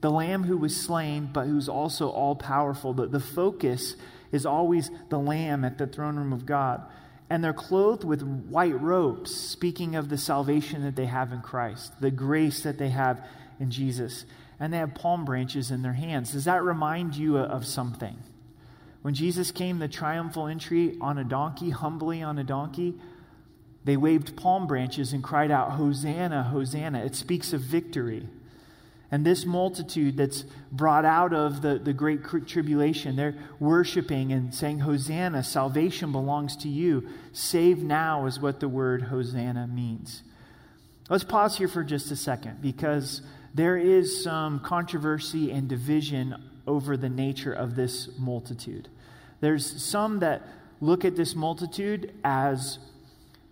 The 0.00 0.10
Lamb 0.10 0.44
who 0.44 0.58
was 0.58 0.76
slain, 0.76 1.30
but 1.32 1.46
who's 1.46 1.68
also 1.68 2.08
all 2.10 2.36
powerful. 2.36 2.92
The, 2.92 3.06
the 3.06 3.20
focus 3.20 3.96
is 4.32 4.46
always 4.46 4.90
the 5.08 5.18
Lamb 5.18 5.64
at 5.64 5.78
the 5.78 5.86
throne 5.86 6.16
room 6.16 6.32
of 6.32 6.46
God. 6.46 6.82
And 7.28 7.42
they're 7.42 7.52
clothed 7.52 8.04
with 8.04 8.22
white 8.22 8.80
robes, 8.80 9.34
speaking 9.34 9.96
of 9.96 10.08
the 10.08 10.18
salvation 10.18 10.82
that 10.84 10.96
they 10.96 11.06
have 11.06 11.32
in 11.32 11.40
Christ, 11.40 12.00
the 12.00 12.10
grace 12.10 12.62
that 12.62 12.78
they 12.78 12.90
have 12.90 13.24
in 13.58 13.70
Jesus. 13.70 14.24
And 14.60 14.72
they 14.72 14.78
have 14.78 14.94
palm 14.94 15.24
branches 15.24 15.70
in 15.70 15.82
their 15.82 15.92
hands. 15.92 16.32
Does 16.32 16.44
that 16.44 16.62
remind 16.62 17.16
you 17.16 17.38
of 17.38 17.66
something? 17.66 18.16
When 19.02 19.14
Jesus 19.14 19.50
came 19.50 19.78
the 19.78 19.88
triumphal 19.88 20.46
entry 20.46 20.96
on 21.00 21.18
a 21.18 21.24
donkey, 21.24 21.70
humbly 21.70 22.22
on 22.22 22.38
a 22.38 22.44
donkey, 22.44 22.94
they 23.84 23.96
waved 23.96 24.36
palm 24.36 24.66
branches 24.66 25.12
and 25.12 25.22
cried 25.22 25.52
out, 25.52 25.72
Hosanna, 25.72 26.42
Hosanna. 26.42 27.04
It 27.04 27.14
speaks 27.14 27.52
of 27.52 27.60
victory. 27.60 28.28
And 29.10 29.24
this 29.24 29.46
multitude 29.46 30.16
that's 30.16 30.44
brought 30.72 31.04
out 31.04 31.32
of 31.32 31.62
the, 31.62 31.78
the 31.78 31.92
great 31.92 32.24
tribulation, 32.46 33.14
they're 33.14 33.36
worshiping 33.60 34.32
and 34.32 34.52
saying, 34.52 34.80
Hosanna, 34.80 35.44
salvation 35.44 36.10
belongs 36.10 36.56
to 36.58 36.68
you. 36.68 37.08
Save 37.32 37.78
now 37.78 38.26
is 38.26 38.40
what 38.40 38.58
the 38.58 38.68
word 38.68 39.02
Hosanna 39.02 39.68
means. 39.68 40.22
Let's 41.08 41.22
pause 41.22 41.56
here 41.56 41.68
for 41.68 41.84
just 41.84 42.10
a 42.10 42.16
second 42.16 42.60
because 42.60 43.22
there 43.54 43.76
is 43.76 44.24
some 44.24 44.58
controversy 44.60 45.52
and 45.52 45.68
division 45.68 46.34
over 46.66 46.96
the 46.96 47.08
nature 47.08 47.52
of 47.52 47.76
this 47.76 48.08
multitude. 48.18 48.88
There's 49.40 49.84
some 49.84 50.18
that 50.20 50.42
look 50.80 51.04
at 51.04 51.16
this 51.16 51.34
multitude 51.34 52.12
as 52.24 52.78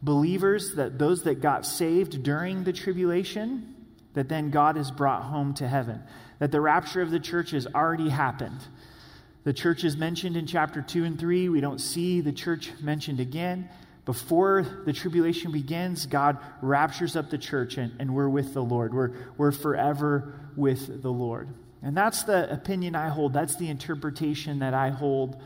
believers, 0.03 0.75
that 0.75 0.99
those 0.99 1.23
that 1.23 1.41
got 1.41 1.65
saved 1.65 2.23
during 2.23 2.65
the 2.65 2.73
tribulation, 2.73 3.74
that 4.15 4.29
then 4.29 4.51
God 4.51 4.77
is 4.77 4.91
brought 4.91 5.23
home 5.23 5.55
to 5.55 5.69
heaven, 5.69 6.03
that 6.39 6.51
the 6.51 6.61
rapture 6.61 7.03
of 7.03 7.11
the 7.11 7.21
church 7.21 7.51
has 7.51 7.67
already 7.67 8.09
happened. 8.09 8.61
The 9.45 9.53
church 9.53 9.85
is 9.85 9.97
mentioned 9.97 10.37
in 10.37 10.47
chapter 10.47 10.81
2 10.81 11.05
and 11.05 11.19
3. 11.19 11.51
We 11.51 11.61
don't 11.61 11.81
see 11.81 12.21
the 12.21 12.33
church 12.33 12.73
mentioned 12.81 13.21
again. 13.21 13.69
Before 14.07 14.67
the 14.85 14.93
tribulation 14.93 15.53
begins, 15.53 16.07
God 16.07 16.39
raptures 16.63 17.17
up 17.17 17.31
the 17.31 17.39
church 17.39 17.77
and, 17.77 17.93
and 17.99 18.15
we're 18.15 18.29
with 18.29 18.55
the 18.55 18.63
Lord. 18.63 18.95
We're, 18.95 19.13
we're 19.37 19.53
forever 19.53 20.35
with 20.57 21.03
the 21.03 21.13
Lord. 21.13 21.49
And 21.83 21.97
that's 21.97 22.23
the 22.23 22.51
opinion 22.51 22.97
I 22.97 23.09
hold. 23.09 23.33
That's 23.33 23.57
the 23.57 23.69
interpretation 23.69 24.61
that 24.61 24.75
I 24.75 24.91
hold 24.91 25.41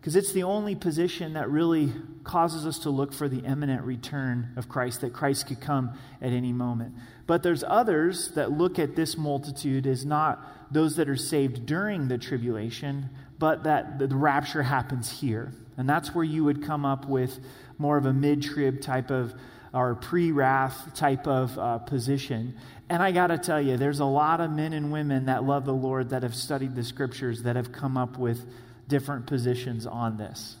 because 0.00 0.14
it's 0.14 0.32
the 0.32 0.44
only 0.44 0.74
position 0.74 1.32
that 1.32 1.50
really 1.50 1.92
causes 2.22 2.66
us 2.66 2.78
to 2.80 2.90
look 2.90 3.12
for 3.12 3.28
the 3.28 3.40
imminent 3.40 3.82
return 3.82 4.52
of 4.56 4.68
Christ, 4.68 5.00
that 5.00 5.12
Christ 5.12 5.48
could 5.48 5.60
come 5.60 5.92
at 6.22 6.32
any 6.32 6.52
moment. 6.52 6.94
But 7.26 7.42
there's 7.42 7.64
others 7.66 8.30
that 8.32 8.52
look 8.52 8.78
at 8.78 8.94
this 8.94 9.16
multitude 9.16 9.86
as 9.86 10.06
not 10.06 10.72
those 10.72 10.96
that 10.96 11.08
are 11.08 11.16
saved 11.16 11.66
during 11.66 12.08
the 12.08 12.16
tribulation, 12.16 13.10
but 13.38 13.64
that 13.64 13.98
the 13.98 14.06
rapture 14.08 14.62
happens 14.62 15.20
here. 15.20 15.52
And 15.76 15.88
that's 15.88 16.14
where 16.14 16.24
you 16.24 16.44
would 16.44 16.64
come 16.64 16.84
up 16.84 17.06
with 17.06 17.40
more 17.76 17.96
of 17.96 18.06
a 18.06 18.12
mid 18.12 18.42
trib 18.42 18.80
type 18.80 19.10
of 19.10 19.34
or 19.72 19.94
pre 19.94 20.32
wrath 20.32 20.94
type 20.94 21.26
of 21.26 21.58
uh, 21.58 21.78
position. 21.78 22.56
And 22.88 23.02
I 23.02 23.12
got 23.12 23.26
to 23.26 23.38
tell 23.38 23.60
you, 23.60 23.76
there's 23.76 24.00
a 24.00 24.04
lot 24.06 24.40
of 24.40 24.50
men 24.50 24.72
and 24.72 24.90
women 24.90 25.26
that 25.26 25.44
love 25.44 25.66
the 25.66 25.74
Lord 25.74 26.10
that 26.10 26.22
have 26.22 26.34
studied 26.34 26.74
the 26.74 26.84
scriptures 26.84 27.42
that 27.42 27.56
have 27.56 27.72
come 27.72 27.96
up 27.96 28.16
with 28.16 28.46
different 28.88 29.26
positions 29.26 29.86
on 29.86 30.16
this. 30.16 30.56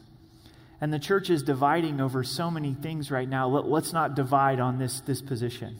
And 0.80 0.92
the 0.92 0.98
church 0.98 1.28
is 1.28 1.42
dividing 1.42 2.00
over 2.00 2.22
so 2.22 2.50
many 2.50 2.74
things 2.74 3.10
right 3.10 3.28
now. 3.28 3.48
Let, 3.48 3.84
us 3.84 3.92
not 3.92 4.14
divide 4.14 4.60
on 4.60 4.78
this, 4.78 5.00
this 5.00 5.20
position. 5.20 5.76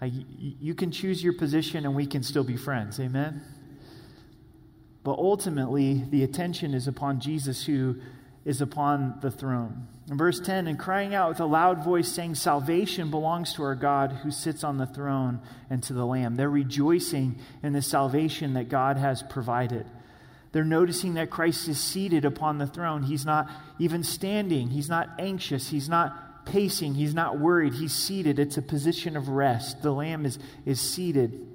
You 0.00 0.74
can 0.74 0.90
choose 0.90 1.22
your 1.22 1.34
position 1.34 1.84
and 1.84 1.94
we 1.94 2.06
can 2.06 2.22
still 2.22 2.44
be 2.44 2.56
friends. 2.56 2.98
Amen? 2.98 3.42
But 5.02 5.18
ultimately, 5.18 6.04
the 6.10 6.24
attention 6.24 6.74
is 6.74 6.88
upon 6.88 7.20
Jesus 7.20 7.64
who 7.64 7.96
is 8.44 8.60
upon 8.60 9.18
the 9.20 9.30
throne. 9.30 9.88
In 10.10 10.16
verse 10.16 10.38
10, 10.38 10.68
and 10.68 10.78
crying 10.78 11.14
out 11.14 11.30
with 11.30 11.40
a 11.40 11.46
loud 11.46 11.84
voice, 11.84 12.08
saying, 12.08 12.36
Salvation 12.36 13.10
belongs 13.10 13.54
to 13.54 13.62
our 13.64 13.74
God 13.74 14.12
who 14.12 14.30
sits 14.30 14.62
on 14.62 14.78
the 14.78 14.86
throne 14.86 15.40
and 15.68 15.82
to 15.82 15.92
the 15.92 16.06
Lamb. 16.06 16.36
They're 16.36 16.48
rejoicing 16.48 17.40
in 17.62 17.72
the 17.72 17.82
salvation 17.82 18.54
that 18.54 18.68
God 18.68 18.96
has 18.96 19.22
provided. 19.22 19.86
They're 20.56 20.64
noticing 20.64 21.12
that 21.14 21.28
Christ 21.28 21.68
is 21.68 21.78
seated 21.78 22.24
upon 22.24 22.56
the 22.56 22.66
throne. 22.66 23.02
He's 23.02 23.26
not 23.26 23.50
even 23.78 24.02
standing, 24.02 24.70
he's 24.70 24.88
not 24.88 25.10
anxious, 25.18 25.68
he's 25.68 25.86
not 25.86 26.46
pacing, 26.46 26.94
he's 26.94 27.12
not 27.12 27.38
worried. 27.38 27.74
He's 27.74 27.92
seated. 27.92 28.38
It's 28.38 28.56
a 28.56 28.62
position 28.62 29.18
of 29.18 29.28
rest. 29.28 29.82
The 29.82 29.92
Lamb 29.92 30.24
is, 30.24 30.38
is 30.64 30.80
seated 30.80 31.46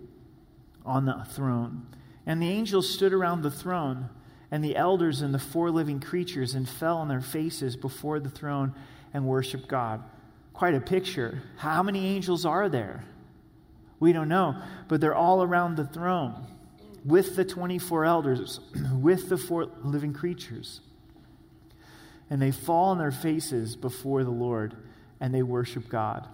on 0.85 1.05
the 1.05 1.25
throne. 1.31 1.87
And 2.27 2.39
the 2.39 2.49
angels 2.49 2.93
stood 2.93 3.11
around 3.11 3.41
the 3.41 3.49
throne 3.49 4.07
and 4.51 4.63
the 4.63 4.75
elders 4.75 5.23
and 5.23 5.33
the 5.33 5.39
four 5.39 5.71
living 5.71 5.99
creatures 5.99 6.53
and 6.53 6.69
fell 6.69 6.97
on 6.97 7.07
their 7.07 7.21
faces 7.21 7.75
before 7.75 8.19
the 8.19 8.29
throne 8.29 8.75
and 9.15 9.25
worshiped 9.25 9.67
God. 9.67 10.03
Quite 10.53 10.75
a 10.75 10.79
picture. 10.79 11.41
How 11.57 11.81
many 11.81 12.05
angels 12.05 12.45
are 12.45 12.69
there? 12.69 13.03
We 13.99 14.13
don't 14.13 14.29
know, 14.29 14.61
but 14.87 15.01
they're 15.01 15.15
all 15.15 15.41
around 15.41 15.75
the 15.75 15.87
throne 15.87 16.45
with 17.03 17.35
the 17.35 17.45
24 17.45 18.05
elders, 18.05 18.59
with 18.93 19.29
the 19.29 19.37
four 19.37 19.67
living 19.83 20.13
creatures. 20.13 20.81
And 22.29 22.41
they 22.41 22.51
fall 22.51 22.89
on 22.89 22.97
their 22.97 23.11
faces 23.11 23.75
before 23.75 24.23
the 24.23 24.31
Lord 24.31 24.75
and 25.19 25.33
they 25.33 25.43
worship 25.43 25.89
God. 25.89 26.27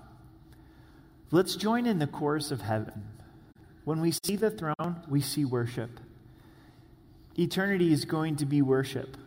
Let's 1.31 1.55
join 1.55 1.85
in 1.85 1.99
the 1.99 2.07
chorus 2.07 2.51
of 2.51 2.61
heaven. 2.61 3.03
When 3.83 3.99
we 4.01 4.11
see 4.11 4.35
the 4.35 4.51
throne, 4.51 5.01
we 5.07 5.21
see 5.21 5.43
worship. 5.43 5.99
Eternity 7.37 7.91
is 7.91 8.05
going 8.05 8.37
to 8.37 8.45
be 8.45 8.61
worship. 8.61 9.17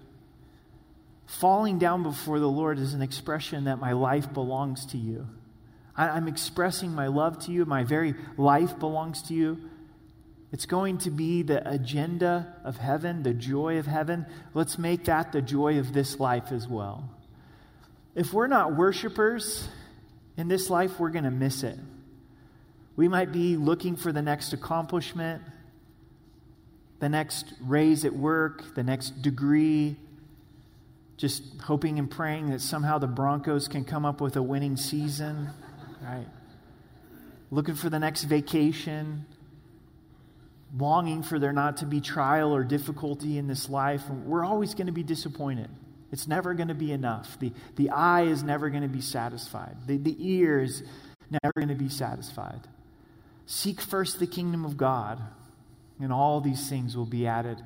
Falling 1.27 1.79
down 1.79 2.03
before 2.03 2.41
the 2.41 2.49
Lord 2.49 2.79
is 2.79 2.95
an 2.95 3.03
expression 3.03 3.65
that 3.65 3.79
my 3.79 3.93
life 3.93 4.33
belongs 4.33 4.87
to 4.87 4.99
you. 4.99 5.27
I'm 5.97 6.29
expressing 6.29 6.95
my 6.95 7.09
love 7.09 7.39
to 7.45 7.53
you. 7.53 7.65
My 7.67 7.85
very 7.85 8.15
life 8.37 8.79
belongs 8.79 9.23
to 9.25 9.35
you. 9.35 9.70
It's 10.53 10.67
going 10.67 10.99
to 10.99 11.11
be 11.11 11.43
the 11.43 11.69
agenda 11.69 12.55
of 12.65 12.77
heaven, 12.77 13.23
the 13.23 13.35
joy 13.35 13.79
of 13.79 13.87
heaven. 13.87 14.27
Let's 14.53 14.79
make 14.79 15.05
that 15.05 15.33
the 15.33 15.41
joy 15.41 15.79
of 15.79 15.93
this 15.93 16.19
life 16.19 16.51
as 16.51 16.67
well. 16.67 17.09
If 18.17 18.33
we're 18.33 18.49
not 18.49 18.75
worshipers 18.77 19.69
in 20.37 20.49
this 20.49 20.69
life, 20.69 20.99
we're 20.99 21.11
going 21.11 21.25
to 21.25 21.31
miss 21.31 21.63
it. 21.63 21.79
We 22.97 23.07
might 23.07 23.33
be 23.33 23.57
looking 23.57 23.95
for 23.95 24.13
the 24.13 24.23
next 24.23 24.53
accomplishment, 24.53 25.43
the 26.99 27.09
next 27.09 27.55
raise 27.63 28.05
at 28.05 28.13
work, 28.13 28.75
the 28.75 28.83
next 28.83 29.23
degree, 29.23 29.97
just 31.17 31.45
hoping 31.63 31.99
and 31.99 32.11
praying 32.11 32.51
that 32.51 32.61
somehow 32.61 32.99
the 32.99 33.07
Broncos 33.07 33.69
can 33.69 33.85
come 33.85 34.05
up 34.05 34.21
with 34.21 34.37
a 34.37 34.43
winning 34.43 34.77
season, 34.77 35.51
right? 36.03 36.27
Looking 37.51 37.75
for 37.75 37.89
the 37.89 37.99
next 37.99 38.25
vacation, 38.25 39.27
longing 40.77 41.23
for 41.23 41.39
there 41.39 41.53
not 41.53 41.79
to 41.79 41.87
be 41.87 42.01
trial 42.01 42.55
or 42.55 42.65
difficulty 42.65 43.39
in 43.39 43.47
this 43.47 43.69
life. 43.69 44.09
We're 44.09 44.45
always 44.45 44.75
going 44.75 44.87
to 44.87 44.93
be 44.93 45.03
disappointed. 45.03 45.69
It's 46.13 46.27
never 46.27 46.55
going 46.55 46.69
to 46.69 46.75
be 46.75 46.93
enough. 46.93 47.39
The, 47.39 47.53
the 47.77 47.91
eye 47.91 48.23
is 48.23 48.43
never 48.43 48.69
going 48.71 48.83
to 48.83 48.89
be 48.89 49.01
satisfied, 49.01 49.77
the, 49.87 49.97
the 49.97 50.17
ear 50.19 50.61
is 50.61 50.83
never 51.31 51.53
going 51.55 51.69
to 51.69 51.75
be 51.75 51.89
satisfied. 51.89 52.61
Seek 53.47 53.81
first 53.81 54.21
the 54.21 54.27
kingdom 54.27 54.65
of 54.65 54.77
God 54.77 55.21
and 56.01 56.13
all 56.13 56.41
these 56.41 56.69
things 56.69 56.97
will 56.97 57.07
be 57.07 57.27
added 57.27 57.63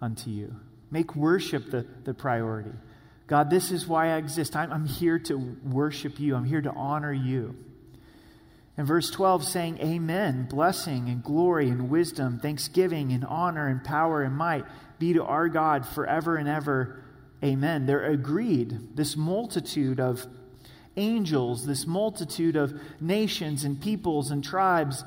unto 0.00 0.30
you. 0.30 0.56
Make 0.90 1.14
worship 1.14 1.70
the, 1.70 1.86
the 2.04 2.14
priority. 2.14 2.72
God, 3.26 3.48
this 3.48 3.70
is 3.70 3.86
why 3.86 4.08
I 4.08 4.16
exist. 4.16 4.56
I'm, 4.56 4.72
I'm 4.72 4.86
here 4.86 5.18
to 5.20 5.36
worship 5.64 6.18
you, 6.18 6.34
I'm 6.34 6.44
here 6.44 6.62
to 6.62 6.72
honor 6.72 7.12
you. 7.12 7.54
And 8.76 8.86
verse 8.86 9.10
12 9.10 9.44
saying, 9.44 9.78
Amen, 9.78 10.46
blessing 10.48 11.08
and 11.08 11.22
glory 11.22 11.68
and 11.68 11.90
wisdom, 11.90 12.38
thanksgiving 12.38 13.12
and 13.12 13.24
honor 13.24 13.66
and 13.66 13.84
power 13.84 14.22
and 14.22 14.34
might 14.34 14.64
be 14.98 15.12
to 15.12 15.24
our 15.24 15.48
God 15.48 15.86
forever 15.86 16.36
and 16.36 16.48
ever. 16.48 17.02
Amen. 17.44 17.86
They're 17.86 18.04
agreed. 18.04 18.96
This 18.96 19.16
multitude 19.16 20.00
of 20.00 20.26
angels, 20.96 21.66
this 21.66 21.86
multitude 21.86 22.56
of 22.56 22.80
nations 23.00 23.64
and 23.64 23.80
peoples 23.80 24.30
and 24.30 24.42
tribes 24.42 25.04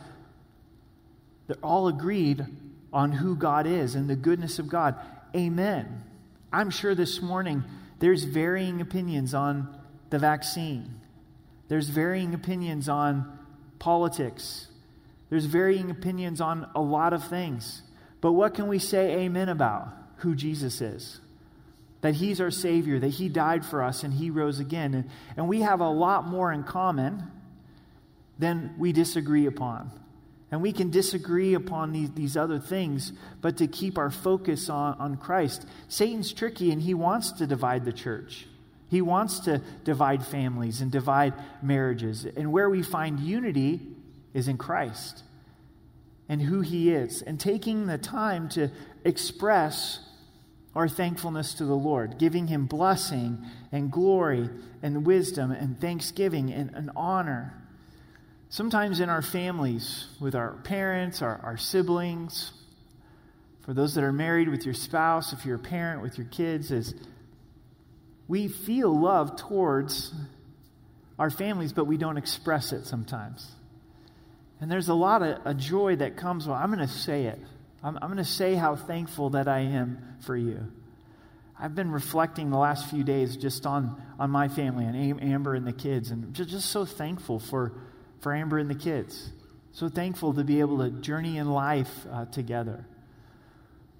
they're 1.47 1.57
all 1.61 1.87
agreed 1.87 2.45
on 2.91 3.11
who 3.11 3.35
God 3.35 3.67
is 3.67 3.95
and 3.95 4.09
the 4.09 4.15
goodness 4.15 4.59
of 4.59 4.69
God. 4.69 4.95
Amen. 5.35 6.03
I'm 6.51 6.69
sure 6.69 6.95
this 6.95 7.21
morning 7.21 7.63
there's 7.99 8.23
varying 8.23 8.81
opinions 8.81 9.33
on 9.33 9.67
the 10.09 10.19
vaccine. 10.19 11.01
There's 11.67 11.89
varying 11.89 12.33
opinions 12.33 12.87
on 12.87 13.39
politics. 13.83 14.67
There's 15.29 15.43
varying 15.43 15.91
opinions 15.91 16.39
on 16.39 16.69
a 16.73 16.81
lot 16.81 17.11
of 17.11 17.27
things. 17.27 17.81
But 18.21 18.31
what 18.31 18.53
can 18.53 18.69
we 18.69 18.79
say 18.79 19.25
amen 19.25 19.49
about? 19.49 19.89
Who 20.19 20.35
Jesus 20.35 20.79
is. 20.79 21.19
That 21.99 22.13
he's 22.13 22.39
our 22.39 22.49
Savior, 22.49 22.97
that 22.99 23.09
he 23.09 23.27
died 23.27 23.65
for 23.65 23.83
us 23.83 24.03
and 24.03 24.13
he 24.13 24.29
rose 24.29 24.61
again. 24.61 24.93
And, 24.93 25.09
and 25.35 25.49
we 25.49 25.59
have 25.61 25.81
a 25.81 25.89
lot 25.89 26.25
more 26.25 26.53
in 26.53 26.63
common 26.63 27.23
than 28.39 28.73
we 28.77 28.93
disagree 28.93 29.47
upon. 29.47 29.91
And 30.49 30.61
we 30.61 30.71
can 30.71 30.89
disagree 30.89 31.53
upon 31.53 31.91
these, 31.91 32.11
these 32.11 32.37
other 32.37 32.59
things, 32.59 33.11
but 33.41 33.57
to 33.57 33.67
keep 33.67 33.97
our 33.97 34.11
focus 34.11 34.69
on, 34.69 34.95
on 34.97 35.17
Christ. 35.17 35.65
Satan's 35.89 36.31
tricky 36.31 36.71
and 36.71 36.81
he 36.81 36.93
wants 36.93 37.33
to 37.33 37.45
divide 37.45 37.83
the 37.83 37.91
church. 37.91 38.47
He 38.93 39.01
wants 39.01 39.39
to 39.41 39.59
divide 39.83 40.23
families 40.23 40.81
and 40.81 40.91
divide 40.91 41.33
marriages. 41.63 42.25
And 42.25 42.51
where 42.51 42.69
we 42.69 42.83
find 42.83 43.19
unity 43.19 43.79
is 44.35 44.47
in 44.47 44.59
Christ 44.59 45.23
and 46.29 46.39
who 46.39 46.61
he 46.61 46.91
is, 46.91 47.23
and 47.23 47.39
taking 47.39 47.87
the 47.87 47.97
time 47.97 48.49
to 48.49 48.69
express 49.03 49.99
our 50.75 50.87
thankfulness 50.87 51.55
to 51.55 51.65
the 51.65 51.75
Lord, 51.75 52.19
giving 52.19 52.45
him 52.45 52.67
blessing 52.67 53.43
and 53.71 53.91
glory 53.91 54.47
and 54.83 55.07
wisdom 55.07 55.49
and 55.49 55.81
thanksgiving 55.81 56.53
and, 56.53 56.69
and 56.75 56.91
honor. 56.95 57.55
Sometimes 58.49 58.99
in 58.99 59.09
our 59.09 59.23
families, 59.23 60.05
with 60.21 60.35
our 60.35 60.51
parents, 60.57 61.23
our, 61.23 61.41
our 61.43 61.57
siblings, 61.57 62.51
for 63.61 63.73
those 63.73 63.95
that 63.95 64.03
are 64.03 64.13
married 64.13 64.49
with 64.49 64.65
your 64.65 64.75
spouse, 64.75 65.33
if 65.33 65.47
you're 65.47 65.55
a 65.55 65.59
parent 65.59 66.03
with 66.03 66.19
your 66.19 66.27
kids, 66.27 66.69
is 66.69 66.93
we 68.27 68.47
feel 68.47 68.97
love 68.97 69.35
towards 69.35 70.13
our 71.19 71.29
families, 71.29 71.73
but 71.73 71.85
we 71.85 71.97
don't 71.97 72.17
express 72.17 72.71
it 72.71 72.85
sometimes. 72.85 73.49
And 74.61 74.71
there's 74.71 74.89
a 74.89 74.93
lot 74.93 75.21
of 75.21 75.39
a 75.45 75.53
joy 75.53 75.97
that 75.97 76.15
comes, 76.15 76.47
well, 76.47 76.55
I'm 76.55 76.73
going 76.73 76.87
to 76.87 76.93
say 76.93 77.25
it. 77.25 77.39
I'm, 77.83 77.97
I'm 77.97 78.07
going 78.07 78.17
to 78.17 78.23
say 78.23 78.55
how 78.55 78.75
thankful 78.75 79.31
that 79.31 79.47
I 79.47 79.59
am 79.59 80.17
for 80.21 80.37
you. 80.37 80.71
I've 81.59 81.75
been 81.75 81.91
reflecting 81.91 82.49
the 82.49 82.57
last 82.57 82.89
few 82.89 83.03
days 83.03 83.37
just 83.37 83.65
on, 83.65 84.01
on 84.17 84.31
my 84.31 84.47
family 84.47 84.85
and 84.85 85.21
Amber 85.21 85.53
and 85.53 85.67
the 85.67 85.73
kids, 85.73 86.11
and 86.11 86.33
just, 86.33 86.49
just 86.49 86.69
so 86.71 86.85
thankful 86.85 87.39
for 87.39 87.73
for 88.23 88.33
Amber 88.33 88.57
and 88.57 88.69
the 88.69 88.75
kids. 88.75 89.31
So 89.73 89.89
thankful 89.89 90.33
to 90.33 90.43
be 90.43 90.61
able 90.61 90.79
to 90.79 90.89
journey 91.01 91.37
in 91.37 91.49
life 91.49 91.91
uh, 92.11 92.25
together. 92.25 92.85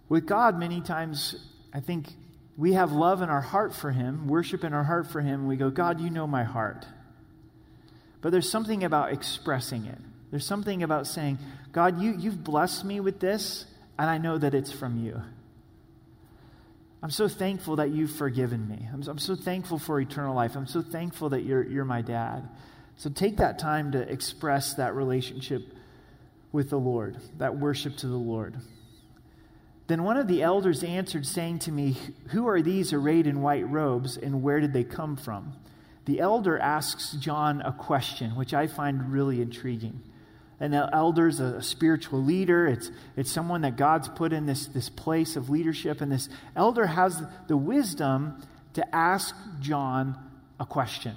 With 0.08 0.26
God, 0.26 0.58
many 0.58 0.82
times, 0.82 1.36
I 1.74 1.82
think 1.82 2.08
we 2.58 2.74
have 2.74 2.92
love 2.92 3.22
in 3.22 3.30
our 3.30 3.42
heart 3.42 3.74
for 3.74 3.92
Him, 3.92 4.28
worship 4.28 4.64
in 4.64 4.74
our 4.74 4.84
heart 4.84 5.08
for 5.08 5.22
Him. 5.22 5.48
we 5.48 5.56
go, 5.56 5.70
God, 5.70 6.00
you 6.00 6.10
know 6.10 6.28
my 6.28 6.44
heart. 6.44 6.86
But 8.22 8.32
there's 8.32 8.50
something 8.50 8.84
about 8.84 9.12
expressing 9.12 9.86
it. 9.86 9.98
There's 10.32 10.46
something 10.46 10.84
about 10.84 11.08
saying, 11.08 11.40
God, 11.72 12.02
you, 12.02 12.16
you've 12.18 12.44
blessed 12.44 12.86
me 12.86 13.00
with 13.00 13.20
this, 13.20 13.66
and 13.98 14.10
I 14.10 14.18
know 14.18 14.38
that 14.38 14.54
it's 14.54 14.72
from 14.72 15.04
you. 15.04 15.22
I'm 17.02 17.12
so 17.12 17.28
thankful 17.28 17.76
that 17.78 17.90
you've 17.90 18.16
forgiven 18.16 18.68
me. 18.68 18.88
I'm, 18.92 19.04
I'm 19.08 19.20
so 19.20 19.36
thankful 19.36 19.78
for 19.78 20.00
eternal 20.00 20.34
life. 20.34 20.56
I'm 20.56 20.68
so 20.68 20.82
thankful 20.82 21.30
that 21.30 21.42
you're, 21.44 21.64
you're 21.64 21.86
my 21.86 22.02
dad. 22.02 22.48
So 22.96 23.10
take 23.10 23.38
that 23.38 23.60
time 23.60 23.92
to 23.92 24.00
express 24.00 24.76
that 24.76 24.96
relationship 24.96 25.64
with 26.52 26.70
the 26.70 26.80
Lord, 26.80 27.18
that 27.40 27.58
worship 27.58 27.98
to 27.98 28.08
the 28.08 28.16
Lord. 28.16 28.56
Then 29.88 30.04
one 30.04 30.18
of 30.18 30.28
the 30.28 30.42
elders 30.42 30.84
answered, 30.84 31.26
saying 31.26 31.60
to 31.60 31.72
me, 31.72 31.98
Who 32.30 32.48
are 32.48 32.62
these 32.62 32.94
arrayed 32.94 33.28
in 33.28 33.42
white 33.42 33.68
robes, 33.68 34.18
and 34.18 34.42
where 34.42 34.60
did 34.60 34.74
they 34.74 34.84
come 34.84 35.18
from? 35.18 35.54
The 36.06 36.20
elder 36.20 36.58
asks 36.58 37.14
John 37.14 37.62
a 37.62 37.72
question, 37.72 38.36
which 38.36 38.54
I 38.54 38.68
find 38.68 39.12
really 39.12 39.42
intriguing. 39.42 40.02
an 40.60 40.74
is 40.74 41.40
a, 41.40 41.62
spiritual 41.62 42.22
leader. 42.22 42.68
It's, 42.68 42.92
it's 43.16 43.32
someone 43.32 43.62
that 43.62 43.78
God's 43.78 44.10
put 44.10 44.34
in 44.34 44.46
this, 44.46 44.68
this 44.68 44.90
place 44.90 45.36
of 45.36 45.50
leadership. 45.50 46.02
And 46.02 46.12
this 46.12 46.30
elder 46.56 46.86
has 46.86 47.22
the 47.48 47.58
wisdom 47.58 48.42
to 48.74 48.96
ask 48.96 49.36
John 49.60 50.18
a 50.60 50.66
question. 50.66 51.16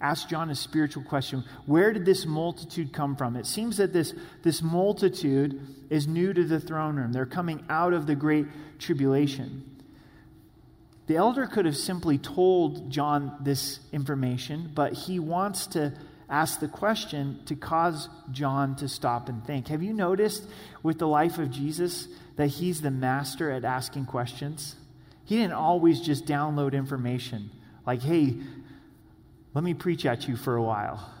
Ask 0.00 0.28
John 0.28 0.48
a 0.48 0.54
spiritual 0.54 1.02
question. 1.02 1.44
Where 1.66 1.92
did 1.92 2.06
this 2.06 2.24
multitude 2.24 2.92
come 2.92 3.16
from? 3.16 3.36
It 3.36 3.46
seems 3.46 3.76
that 3.76 3.92
this, 3.92 4.14
this 4.42 4.62
multitude 4.62 5.60
is 5.90 6.06
new 6.06 6.32
to 6.32 6.44
the 6.44 6.58
throne 6.58 6.96
room. 6.96 7.12
They're 7.12 7.26
coming 7.26 7.64
out 7.68 7.92
of 7.92 8.06
the 8.06 8.14
great 8.14 8.46
tribulation. 8.78 9.64
The 11.06 11.16
elder 11.16 11.46
could 11.46 11.66
have 11.66 11.76
simply 11.76 12.16
told 12.16 12.90
John 12.90 13.36
this 13.42 13.80
information, 13.92 14.70
but 14.74 14.92
he 14.92 15.18
wants 15.18 15.66
to 15.68 15.92
ask 16.30 16.60
the 16.60 16.68
question 16.68 17.40
to 17.46 17.56
cause 17.56 18.08
John 18.30 18.76
to 18.76 18.88
stop 18.88 19.28
and 19.28 19.44
think. 19.44 19.68
Have 19.68 19.82
you 19.82 19.92
noticed 19.92 20.48
with 20.82 20.98
the 20.98 21.08
life 21.08 21.38
of 21.38 21.50
Jesus 21.50 22.06
that 22.36 22.46
he's 22.46 22.80
the 22.80 22.90
master 22.90 23.50
at 23.50 23.64
asking 23.64 24.06
questions? 24.06 24.76
He 25.24 25.36
didn't 25.36 25.54
always 25.54 26.00
just 26.00 26.24
download 26.26 26.72
information 26.72 27.50
like, 27.86 28.02
hey, 28.02 28.36
let 29.54 29.64
me 29.64 29.74
preach 29.74 30.06
at 30.06 30.28
you 30.28 30.36
for 30.36 30.56
a 30.56 30.62
while. 30.62 31.12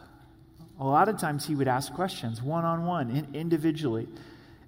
A 0.78 0.84
lot 0.84 1.08
of 1.08 1.18
times 1.18 1.46
he 1.46 1.54
would 1.54 1.68
ask 1.68 1.92
questions 1.92 2.42
one 2.42 2.64
on 2.64 2.86
one, 2.86 3.28
individually. 3.34 4.08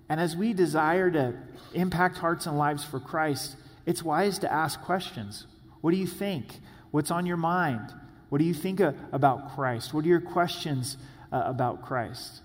And 0.09 0.21
as 0.21 0.37
we 0.37 0.53
desire 0.53 1.11
to 1.11 1.35
impact 1.73 2.19
hearts 2.19 2.47
and 2.47 2.59
lives 2.59 2.85
for 2.85 3.01
Christ, 3.01 3.57
it's 3.87 4.03
wise 4.03 4.39
to 4.41 4.53
ask 4.53 4.81
questions. 4.83 5.47
What 5.81 5.93
do 5.93 5.97
you 5.97 6.07
think? 6.07 6.61
What's 6.91 7.11
on 7.11 7.25
your 7.25 7.39
mind? 7.39 7.93
What 8.29 8.39
do 8.39 8.45
you 8.45 8.55
think 8.55 8.81
about 8.81 9.55
Christ? 9.55 9.95
What 9.95 10.05
are 10.05 10.09
your 10.09 10.21
questions 10.21 10.97
uh, 11.33 11.43
about 11.47 11.83
Christ? 11.83 12.41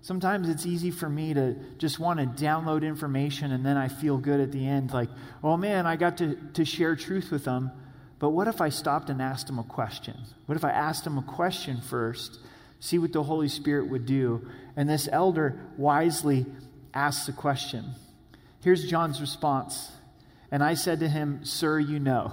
Sometimes 0.00 0.48
it's 0.48 0.66
easy 0.66 0.90
for 0.90 1.08
me 1.08 1.32
to 1.34 1.54
just 1.78 2.00
want 2.00 2.18
to 2.18 2.44
download 2.44 2.82
information 2.82 3.52
and 3.52 3.64
then 3.64 3.76
I 3.76 3.86
feel 3.86 4.18
good 4.18 4.40
at 4.40 4.50
the 4.50 4.66
end, 4.66 4.92
like, 4.92 5.08
oh 5.44 5.56
man, 5.56 5.86
I 5.86 5.94
got 5.94 6.18
to, 6.18 6.36
to 6.54 6.64
share 6.64 6.96
truth 6.96 7.30
with 7.30 7.44
them. 7.44 7.70
But 8.22 8.30
what 8.30 8.46
if 8.46 8.60
I 8.60 8.68
stopped 8.68 9.10
and 9.10 9.20
asked 9.20 9.50
him 9.50 9.58
a 9.58 9.64
question? 9.64 10.16
What 10.46 10.54
if 10.54 10.64
I 10.64 10.70
asked 10.70 11.04
him 11.04 11.18
a 11.18 11.22
question 11.22 11.80
first, 11.80 12.38
see 12.78 12.96
what 12.96 13.12
the 13.12 13.24
Holy 13.24 13.48
Spirit 13.48 13.88
would 13.90 14.06
do? 14.06 14.46
And 14.76 14.88
this 14.88 15.08
elder 15.10 15.58
wisely 15.76 16.46
asks 16.94 17.26
the 17.26 17.32
question. 17.32 17.96
Here's 18.62 18.88
John's 18.88 19.20
response. 19.20 19.90
And 20.52 20.62
I 20.62 20.74
said 20.74 21.00
to 21.00 21.08
him, 21.08 21.44
Sir, 21.44 21.80
you 21.80 21.98
know. 21.98 22.32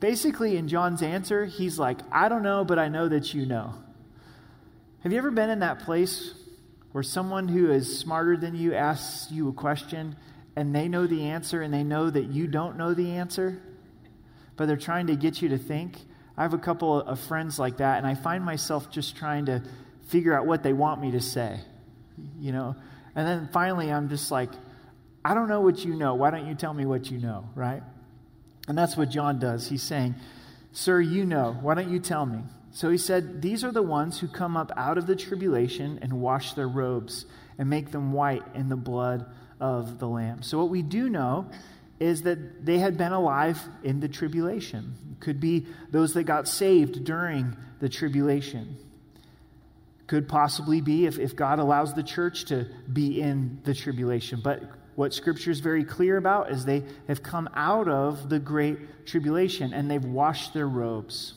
Basically, 0.00 0.56
in 0.56 0.66
John's 0.66 1.02
answer, 1.02 1.44
he's 1.44 1.78
like, 1.78 1.98
I 2.10 2.30
don't 2.30 2.42
know, 2.42 2.64
but 2.64 2.78
I 2.78 2.88
know 2.88 3.06
that 3.06 3.34
you 3.34 3.44
know. 3.44 3.74
Have 5.00 5.12
you 5.12 5.18
ever 5.18 5.30
been 5.30 5.50
in 5.50 5.58
that 5.58 5.80
place 5.80 6.32
where 6.92 7.04
someone 7.04 7.48
who 7.48 7.70
is 7.70 7.98
smarter 7.98 8.34
than 8.34 8.56
you 8.56 8.72
asks 8.72 9.30
you 9.30 9.50
a 9.50 9.52
question 9.52 10.16
and 10.56 10.74
they 10.74 10.88
know 10.88 11.06
the 11.06 11.24
answer 11.24 11.60
and 11.60 11.74
they 11.74 11.84
know 11.84 12.08
that 12.08 12.28
you 12.28 12.46
don't 12.46 12.78
know 12.78 12.94
the 12.94 13.10
answer? 13.10 13.60
But 14.56 14.66
they're 14.66 14.76
trying 14.76 15.06
to 15.08 15.16
get 15.16 15.42
you 15.42 15.48
to 15.50 15.58
think. 15.58 15.98
I 16.36 16.42
have 16.42 16.54
a 16.54 16.58
couple 16.58 17.00
of 17.00 17.18
friends 17.20 17.58
like 17.58 17.78
that, 17.78 17.98
and 17.98 18.06
I 18.06 18.14
find 18.14 18.44
myself 18.44 18.90
just 18.90 19.16
trying 19.16 19.46
to 19.46 19.62
figure 20.08 20.34
out 20.34 20.46
what 20.46 20.62
they 20.62 20.72
want 20.72 21.00
me 21.00 21.12
to 21.12 21.20
say, 21.20 21.60
you 22.38 22.52
know? 22.52 22.76
And 23.14 23.26
then 23.26 23.48
finally, 23.52 23.90
I'm 23.90 24.08
just 24.08 24.30
like, 24.30 24.50
I 25.24 25.34
don't 25.34 25.48
know 25.48 25.60
what 25.60 25.84
you 25.84 25.94
know. 25.94 26.14
Why 26.14 26.30
don't 26.30 26.46
you 26.46 26.54
tell 26.54 26.74
me 26.74 26.84
what 26.86 27.10
you 27.10 27.18
know, 27.18 27.48
right? 27.54 27.82
And 28.68 28.76
that's 28.76 28.96
what 28.96 29.08
John 29.10 29.38
does. 29.38 29.68
He's 29.68 29.82
saying, 29.82 30.14
Sir, 30.72 31.00
you 31.00 31.24
know. 31.24 31.56
Why 31.62 31.74
don't 31.74 31.90
you 31.90 31.98
tell 31.98 32.26
me? 32.26 32.40
So 32.70 32.90
he 32.90 32.98
said, 32.98 33.40
These 33.40 33.64
are 33.64 33.72
the 33.72 33.82
ones 33.82 34.20
who 34.20 34.28
come 34.28 34.56
up 34.56 34.70
out 34.76 34.98
of 34.98 35.06
the 35.06 35.16
tribulation 35.16 35.98
and 36.02 36.20
wash 36.20 36.52
their 36.52 36.68
robes 36.68 37.24
and 37.58 37.70
make 37.70 37.90
them 37.90 38.12
white 38.12 38.42
in 38.54 38.68
the 38.68 38.76
blood 38.76 39.26
of 39.58 39.98
the 39.98 40.06
Lamb. 40.06 40.42
So 40.42 40.58
what 40.58 40.68
we 40.68 40.82
do 40.82 41.08
know 41.08 41.50
is 41.98 42.22
that 42.22 42.64
they 42.64 42.78
had 42.78 42.98
been 42.98 43.12
alive 43.12 43.60
in 43.82 44.00
the 44.00 44.08
tribulation. 44.08 44.94
It 45.12 45.20
could 45.20 45.40
be 45.40 45.66
those 45.90 46.12
that 46.14 46.24
got 46.24 46.46
saved 46.46 47.04
during 47.04 47.56
the 47.80 47.88
tribulation. 47.88 48.76
Could 50.06 50.28
possibly 50.28 50.80
be 50.80 51.06
if, 51.06 51.18
if 51.18 51.34
God 51.34 51.58
allows 51.58 51.94
the 51.94 52.02
church 52.02 52.46
to 52.46 52.66
be 52.92 53.20
in 53.20 53.60
the 53.64 53.74
tribulation. 53.74 54.40
But 54.42 54.62
what 54.94 55.12
Scripture 55.14 55.50
is 55.50 55.60
very 55.60 55.84
clear 55.84 56.16
about 56.16 56.50
is 56.50 56.64
they 56.64 56.84
have 57.08 57.22
come 57.22 57.48
out 57.54 57.88
of 57.88 58.28
the 58.28 58.38
great 58.38 59.06
tribulation 59.06 59.72
and 59.72 59.90
they've 59.90 60.04
washed 60.04 60.54
their 60.54 60.68
robes 60.68 61.34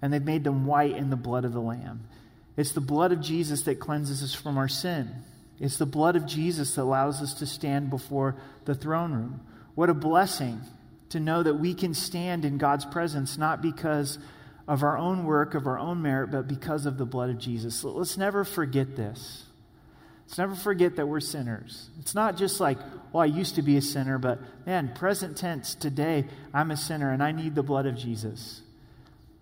and 0.00 0.12
they've 0.12 0.22
made 0.22 0.44
them 0.44 0.66
white 0.66 0.96
in 0.96 1.10
the 1.10 1.16
blood 1.16 1.44
of 1.44 1.52
the 1.52 1.60
Lamb. 1.60 2.08
It's 2.56 2.72
the 2.72 2.80
blood 2.80 3.12
of 3.12 3.20
Jesus 3.20 3.62
that 3.62 3.80
cleanses 3.80 4.22
us 4.22 4.34
from 4.34 4.58
our 4.58 4.68
sin. 4.68 5.08
It's 5.58 5.78
the 5.78 5.86
blood 5.86 6.16
of 6.16 6.26
Jesus 6.26 6.74
that 6.74 6.82
allows 6.82 7.22
us 7.22 7.34
to 7.34 7.46
stand 7.46 7.88
before 7.88 8.36
the 8.64 8.74
throne 8.74 9.12
room. 9.12 9.40
What 9.74 9.90
a 9.90 9.94
blessing 9.94 10.60
to 11.10 11.20
know 11.20 11.42
that 11.42 11.54
we 11.54 11.74
can 11.74 11.94
stand 11.94 12.44
in 12.44 12.58
God's 12.58 12.84
presence 12.84 13.38
not 13.38 13.62
because 13.62 14.18
of 14.68 14.82
our 14.82 14.96
own 14.96 15.24
work, 15.24 15.54
of 15.54 15.66
our 15.66 15.78
own 15.78 16.02
merit, 16.02 16.30
but 16.30 16.48
because 16.48 16.86
of 16.86 16.98
the 16.98 17.04
blood 17.04 17.30
of 17.30 17.38
Jesus. 17.38 17.82
Let's 17.84 18.16
never 18.16 18.44
forget 18.44 18.96
this. 18.96 19.44
Let's 20.26 20.38
never 20.38 20.54
forget 20.54 20.96
that 20.96 21.06
we're 21.06 21.20
sinners. 21.20 21.90
It's 22.00 22.14
not 22.14 22.36
just 22.36 22.60
like, 22.60 22.78
well, 23.12 23.22
I 23.22 23.26
used 23.26 23.56
to 23.56 23.62
be 23.62 23.76
a 23.76 23.82
sinner, 23.82 24.18
but 24.18 24.40
man, 24.64 24.92
present 24.94 25.36
tense, 25.36 25.74
today, 25.74 26.24
I'm 26.54 26.70
a 26.70 26.76
sinner 26.76 27.12
and 27.12 27.22
I 27.22 27.32
need 27.32 27.54
the 27.54 27.62
blood 27.62 27.86
of 27.86 27.96
Jesus. 27.96 28.62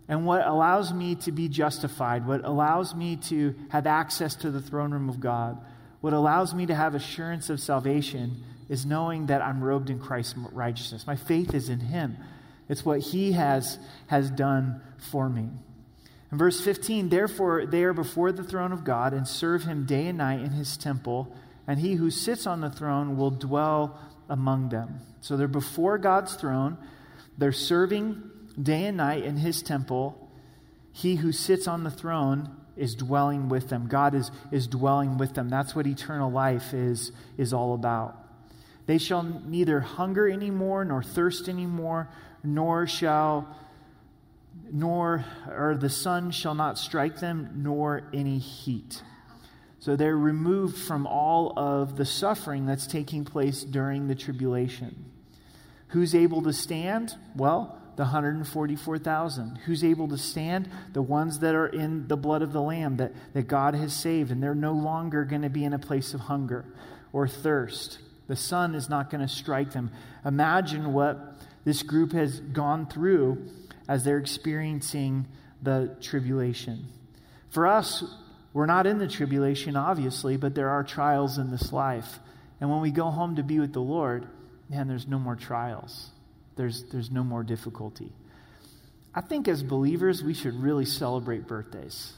And 0.08 0.26
what 0.26 0.44
allows 0.44 0.92
me 0.92 1.14
to 1.16 1.30
be 1.30 1.48
justified, 1.48 2.26
what 2.26 2.44
allows 2.44 2.94
me 2.94 3.16
to 3.28 3.54
have 3.68 3.86
access 3.86 4.34
to 4.36 4.50
the 4.50 4.60
throne 4.60 4.90
room 4.90 5.08
of 5.08 5.20
God, 5.20 5.58
what 6.00 6.12
allows 6.12 6.52
me 6.54 6.66
to 6.66 6.74
have 6.74 6.96
assurance 6.96 7.50
of 7.50 7.60
salvation 7.60 8.42
is 8.70 8.86
knowing 8.86 9.26
that 9.26 9.42
I'm 9.42 9.62
robed 9.62 9.90
in 9.90 9.98
Christ's 9.98 10.36
righteousness. 10.52 11.04
My 11.04 11.16
faith 11.16 11.52
is 11.54 11.68
in 11.68 11.80
Him. 11.80 12.16
It's 12.68 12.84
what 12.84 13.00
He 13.00 13.32
has, 13.32 13.80
has 14.06 14.30
done 14.30 14.80
for 14.96 15.28
me. 15.28 15.48
In 16.30 16.38
verse 16.38 16.60
15, 16.60 17.08
therefore 17.08 17.66
they 17.66 17.82
are 17.82 17.92
before 17.92 18.30
the 18.30 18.44
throne 18.44 18.70
of 18.70 18.84
God 18.84 19.12
and 19.12 19.26
serve 19.26 19.64
Him 19.64 19.86
day 19.86 20.06
and 20.06 20.18
night 20.18 20.40
in 20.40 20.52
His 20.52 20.76
temple, 20.76 21.34
and 21.66 21.80
He 21.80 21.94
who 21.94 22.12
sits 22.12 22.46
on 22.46 22.60
the 22.60 22.70
throne 22.70 23.16
will 23.16 23.32
dwell 23.32 23.98
among 24.28 24.68
them. 24.68 25.00
So 25.20 25.36
they're 25.36 25.48
before 25.48 25.98
God's 25.98 26.36
throne, 26.36 26.78
they're 27.36 27.50
serving 27.50 28.22
day 28.62 28.84
and 28.84 28.98
night 28.98 29.24
in 29.24 29.36
His 29.36 29.62
temple. 29.62 30.30
He 30.92 31.16
who 31.16 31.32
sits 31.32 31.66
on 31.66 31.82
the 31.82 31.90
throne 31.90 32.56
is 32.76 32.94
dwelling 32.94 33.48
with 33.48 33.68
them. 33.68 33.88
God 33.88 34.14
is, 34.14 34.30
is 34.52 34.68
dwelling 34.68 35.18
with 35.18 35.34
them. 35.34 35.48
That's 35.48 35.74
what 35.74 35.88
eternal 35.88 36.30
life 36.30 36.72
is, 36.72 37.10
is 37.36 37.52
all 37.52 37.74
about. 37.74 38.19
They 38.86 38.98
shall 38.98 39.22
neither 39.22 39.80
hunger 39.80 40.28
anymore, 40.28 40.84
nor 40.84 41.02
thirst 41.02 41.48
anymore, 41.48 42.08
nor 42.42 42.86
shall 42.86 43.56
nor 44.72 45.24
or 45.48 45.76
the 45.76 45.88
sun 45.88 46.30
shall 46.30 46.54
not 46.54 46.78
strike 46.78 47.20
them, 47.20 47.50
nor 47.56 48.02
any 48.12 48.38
heat. 48.38 49.02
So 49.78 49.96
they're 49.96 50.16
removed 50.16 50.76
from 50.76 51.06
all 51.06 51.58
of 51.58 51.96
the 51.96 52.04
suffering 52.04 52.66
that's 52.66 52.86
taking 52.86 53.24
place 53.24 53.62
during 53.62 54.08
the 54.08 54.14
tribulation. 54.14 55.06
Who's 55.88 56.14
able 56.14 56.42
to 56.42 56.52
stand? 56.52 57.16
Well, 57.34 57.80
the 57.96 58.04
144,000. 58.04 59.56
Who's 59.64 59.82
able 59.82 60.08
to 60.08 60.18
stand? 60.18 60.70
The 60.92 61.02
ones 61.02 61.40
that 61.40 61.54
are 61.54 61.66
in 61.66 62.08
the 62.08 62.16
blood 62.16 62.42
of 62.42 62.52
the 62.52 62.62
Lamb 62.62 62.98
that, 62.98 63.12
that 63.32 63.48
God 63.48 63.74
has 63.74 63.92
saved, 63.92 64.30
and 64.30 64.42
they're 64.42 64.54
no 64.54 64.72
longer 64.72 65.24
going 65.24 65.42
to 65.42 65.50
be 65.50 65.64
in 65.64 65.72
a 65.72 65.78
place 65.78 66.14
of 66.14 66.20
hunger 66.20 66.64
or 67.12 67.26
thirst. 67.26 67.98
The 68.30 68.36
sun 68.36 68.76
is 68.76 68.88
not 68.88 69.10
going 69.10 69.26
to 69.26 69.28
strike 69.28 69.72
them. 69.72 69.90
Imagine 70.24 70.92
what 70.92 71.34
this 71.64 71.82
group 71.82 72.12
has 72.12 72.38
gone 72.38 72.86
through 72.86 73.44
as 73.88 74.04
they're 74.04 74.18
experiencing 74.18 75.26
the 75.60 75.96
tribulation. 76.00 76.86
For 77.48 77.66
us, 77.66 78.04
we're 78.52 78.66
not 78.66 78.86
in 78.86 78.98
the 78.98 79.08
tribulation, 79.08 79.74
obviously, 79.74 80.36
but 80.36 80.54
there 80.54 80.68
are 80.68 80.84
trials 80.84 81.38
in 81.38 81.50
this 81.50 81.72
life. 81.72 82.20
And 82.60 82.70
when 82.70 82.80
we 82.80 82.92
go 82.92 83.10
home 83.10 83.34
to 83.34 83.42
be 83.42 83.58
with 83.58 83.72
the 83.72 83.80
Lord, 83.80 84.28
man, 84.68 84.86
there's 84.86 85.08
no 85.08 85.18
more 85.18 85.34
trials, 85.34 86.10
there's, 86.54 86.84
there's 86.84 87.10
no 87.10 87.24
more 87.24 87.42
difficulty. 87.42 88.12
I 89.12 89.22
think 89.22 89.48
as 89.48 89.64
believers, 89.64 90.22
we 90.22 90.34
should 90.34 90.54
really 90.54 90.84
celebrate 90.84 91.48
birthdays. 91.48 92.12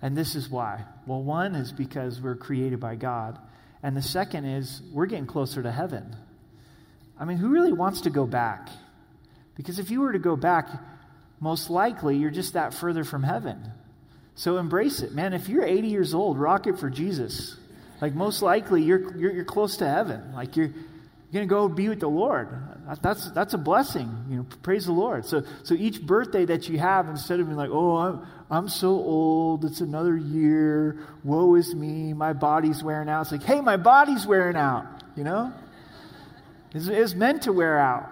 And 0.00 0.16
this 0.16 0.34
is 0.34 0.48
why. 0.48 0.84
Well, 1.06 1.22
one 1.22 1.54
is 1.54 1.72
because 1.72 2.22
we're 2.22 2.36
created 2.36 2.80
by 2.80 2.94
God. 2.94 3.38
And 3.82 3.96
the 3.96 4.02
second 4.02 4.44
is 4.44 4.82
we're 4.92 5.06
getting 5.06 5.26
closer 5.26 5.62
to 5.62 5.70
heaven. 5.70 6.16
I 7.18 7.24
mean, 7.24 7.38
who 7.38 7.48
really 7.48 7.72
wants 7.72 8.02
to 8.02 8.10
go 8.10 8.26
back? 8.26 8.68
Because 9.56 9.78
if 9.78 9.90
you 9.90 10.00
were 10.00 10.12
to 10.12 10.18
go 10.18 10.36
back, 10.36 10.68
most 11.40 11.70
likely 11.70 12.16
you're 12.16 12.30
just 12.30 12.54
that 12.54 12.74
further 12.74 13.04
from 13.04 13.22
heaven. 13.22 13.72
So 14.34 14.58
embrace 14.58 15.00
it. 15.00 15.12
Man, 15.12 15.32
if 15.32 15.48
you're 15.48 15.64
80 15.64 15.88
years 15.88 16.14
old, 16.14 16.38
rock 16.38 16.66
it 16.66 16.78
for 16.78 16.90
Jesus. 16.90 17.56
Like 18.00 18.14
most 18.14 18.42
likely 18.42 18.82
you're, 18.82 19.16
you're, 19.16 19.32
you're 19.32 19.44
close 19.44 19.78
to 19.78 19.88
heaven. 19.88 20.34
Like 20.34 20.56
you're, 20.56 20.70
you're 21.30 21.44
going 21.44 21.48
to 21.48 21.54
go 21.54 21.68
be 21.68 21.88
with 21.88 22.00
the 22.00 22.08
Lord. 22.08 22.48
That's, 23.02 23.30
that's 23.32 23.52
a 23.54 23.58
blessing. 23.58 24.26
You 24.30 24.36
know, 24.36 24.46
praise 24.62 24.86
the 24.86 24.92
Lord. 24.92 25.26
So, 25.26 25.42
so 25.64 25.74
each 25.74 26.00
birthday 26.00 26.44
that 26.44 26.68
you 26.68 26.78
have, 26.78 27.08
instead 27.08 27.40
of 27.40 27.46
being 27.46 27.56
like, 27.56 27.70
oh, 27.70 27.96
I'm, 27.96 28.26
I'm 28.48 28.68
so 28.68 28.90
old, 28.90 29.64
it's 29.64 29.80
another 29.80 30.16
year, 30.16 31.00
woe 31.24 31.56
is 31.56 31.74
me, 31.74 32.12
my 32.12 32.32
body's 32.32 32.82
wearing 32.82 33.08
out. 33.08 33.22
It's 33.22 33.32
like, 33.32 33.42
hey, 33.42 33.60
my 33.60 33.76
body's 33.76 34.24
wearing 34.24 34.56
out, 34.56 34.86
you 35.16 35.24
know? 35.24 35.52
It's, 36.72 36.86
it's 36.86 37.14
meant 37.14 37.42
to 37.42 37.52
wear 37.52 37.76
out. 37.76 38.08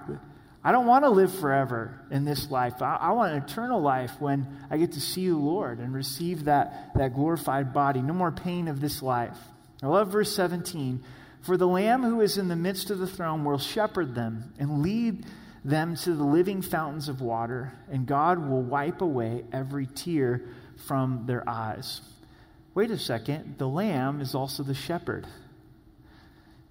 I 0.65 0.73
don't 0.73 0.87
want 0.87 1.05
to 1.05 1.11
live 1.11 1.33
forever 1.39 2.01
in 2.11 2.25
this 2.25 2.51
life. 2.51 2.81
I, 2.83 2.97
I, 2.97 3.13
want 3.13 3.35
an 3.35 3.43
eternal 3.43 3.81
life 3.81 4.13
when 4.19 4.47
I 4.71 4.79
get 4.79 4.93
to 4.93 5.01
see 5.01 5.29
the 5.29 5.37
Lord 5.37 5.79
and 5.79 5.95
receive 5.95 6.45
that, 6.47 6.95
that 6.95 7.15
glorified 7.15 7.75
body. 7.75 8.01
No 8.01 8.15
more 8.15 8.33
pain 8.33 8.67
of 8.67 8.81
this 8.81 9.03
life. 9.03 9.37
I 9.83 9.87
love 9.87 10.09
verse 10.09 10.35
17. 10.35 11.05
For 11.45 11.59
the 11.59 11.69
Lamb 11.69 12.03
who 12.03 12.23
is 12.23 12.39
in 12.39 12.49
the 12.49 12.57
midst 12.57 12.91
of 12.91 12.99
the 12.99 13.07
throne 13.07 13.45
will 13.45 13.59
shepherd 13.59 14.15
them 14.15 14.55
and 14.59 14.83
lead 14.83 15.27
them 15.63 15.95
to 15.97 16.15
the 16.15 16.25
living 16.25 16.63
fountains 16.63 17.11
of 17.11 17.21
water, 17.21 17.75
and 17.91 18.07
God 18.07 18.39
will 18.39 18.63
wipe 18.63 19.03
away 19.03 19.45
every 19.53 19.87
tear 19.87 20.41
from 20.87 21.25
their 21.27 21.47
eyes. 21.47 22.01
Wait 22.75 22.91
a 22.91 22.99
second, 22.99 23.57
the 23.59 23.69
Lamb 23.69 24.23
is 24.23 24.35
also 24.35 24.63
the 24.63 24.75
shepherd. 24.75 25.27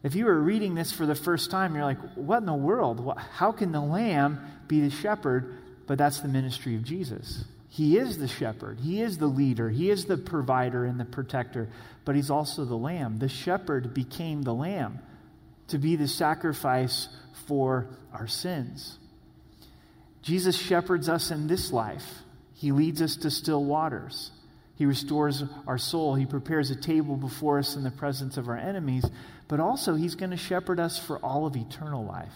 If 0.02 0.16
you 0.16 0.26
were 0.26 0.40
reading 0.40 0.74
this 0.74 0.92
for 0.92 1.06
the 1.06 1.14
first 1.14 1.52
time, 1.52 1.76
you're 1.76 1.86
like, 1.86 2.16
what 2.16 2.40
in 2.40 2.48
the 2.48 2.54
world? 2.54 3.16
How 3.34 3.52
can 3.52 3.72
the 3.72 3.80
Lamb 3.80 4.40
be 4.68 4.82
the 4.82 4.90
shepherd? 4.90 5.56
But 5.86 6.00
that's 6.00 6.20
the 6.22 6.28
ministry 6.28 6.76
of 6.76 6.84
Jesus. 6.84 7.46
He 7.70 7.98
is 7.98 8.18
the 8.18 8.28
shepherd, 8.28 8.80
He 8.80 9.02
is 9.02 9.18
the 9.18 9.28
leader, 9.28 9.70
He 9.70 9.90
is 9.90 10.06
the 10.06 10.18
provider 10.18 10.86
and 10.86 11.00
the 11.00 11.06
protector, 11.06 11.70
but 12.06 12.16
He's 12.16 12.30
also 12.30 12.66
the 12.66 12.76
lamb. 12.76 13.20
The 13.20 13.30
shepherd 13.30 13.94
became 13.94 14.42
the 14.42 14.54
lamb 14.54 15.00
to 15.68 15.78
be 15.78 15.96
the 15.96 16.08
sacrifice 16.08 17.10
for 17.48 17.88
our 18.14 18.28
sins. 18.28 18.98
Jesus 20.22 20.58
shepherds 20.58 21.10
us 21.10 21.32
in 21.32 21.48
this 21.48 21.72
life, 21.72 22.24
He 22.54 22.72
leads 22.72 23.02
us 23.02 23.16
to 23.18 23.32
still 23.32 23.64
waters. 23.64 24.32
He 24.76 24.88
restores 24.88 25.44
our 25.68 25.78
soul. 25.78 26.16
He 26.16 26.26
prepares 26.26 26.72
a 26.72 26.76
table 26.76 27.16
before 27.16 27.60
us 27.60 27.76
in 27.76 27.84
the 27.84 27.92
presence 27.92 28.38
of 28.38 28.50
our 28.50 28.58
enemies, 28.58 29.06
but 29.48 29.60
also 29.60 29.94
He's 29.94 30.16
going 30.16 30.32
to 30.32 30.38
shepherd 30.38 30.80
us 30.80 30.98
for 30.98 31.20
all 31.20 31.46
of 31.46 31.56
eternal 31.56 32.04
life. 32.04 32.34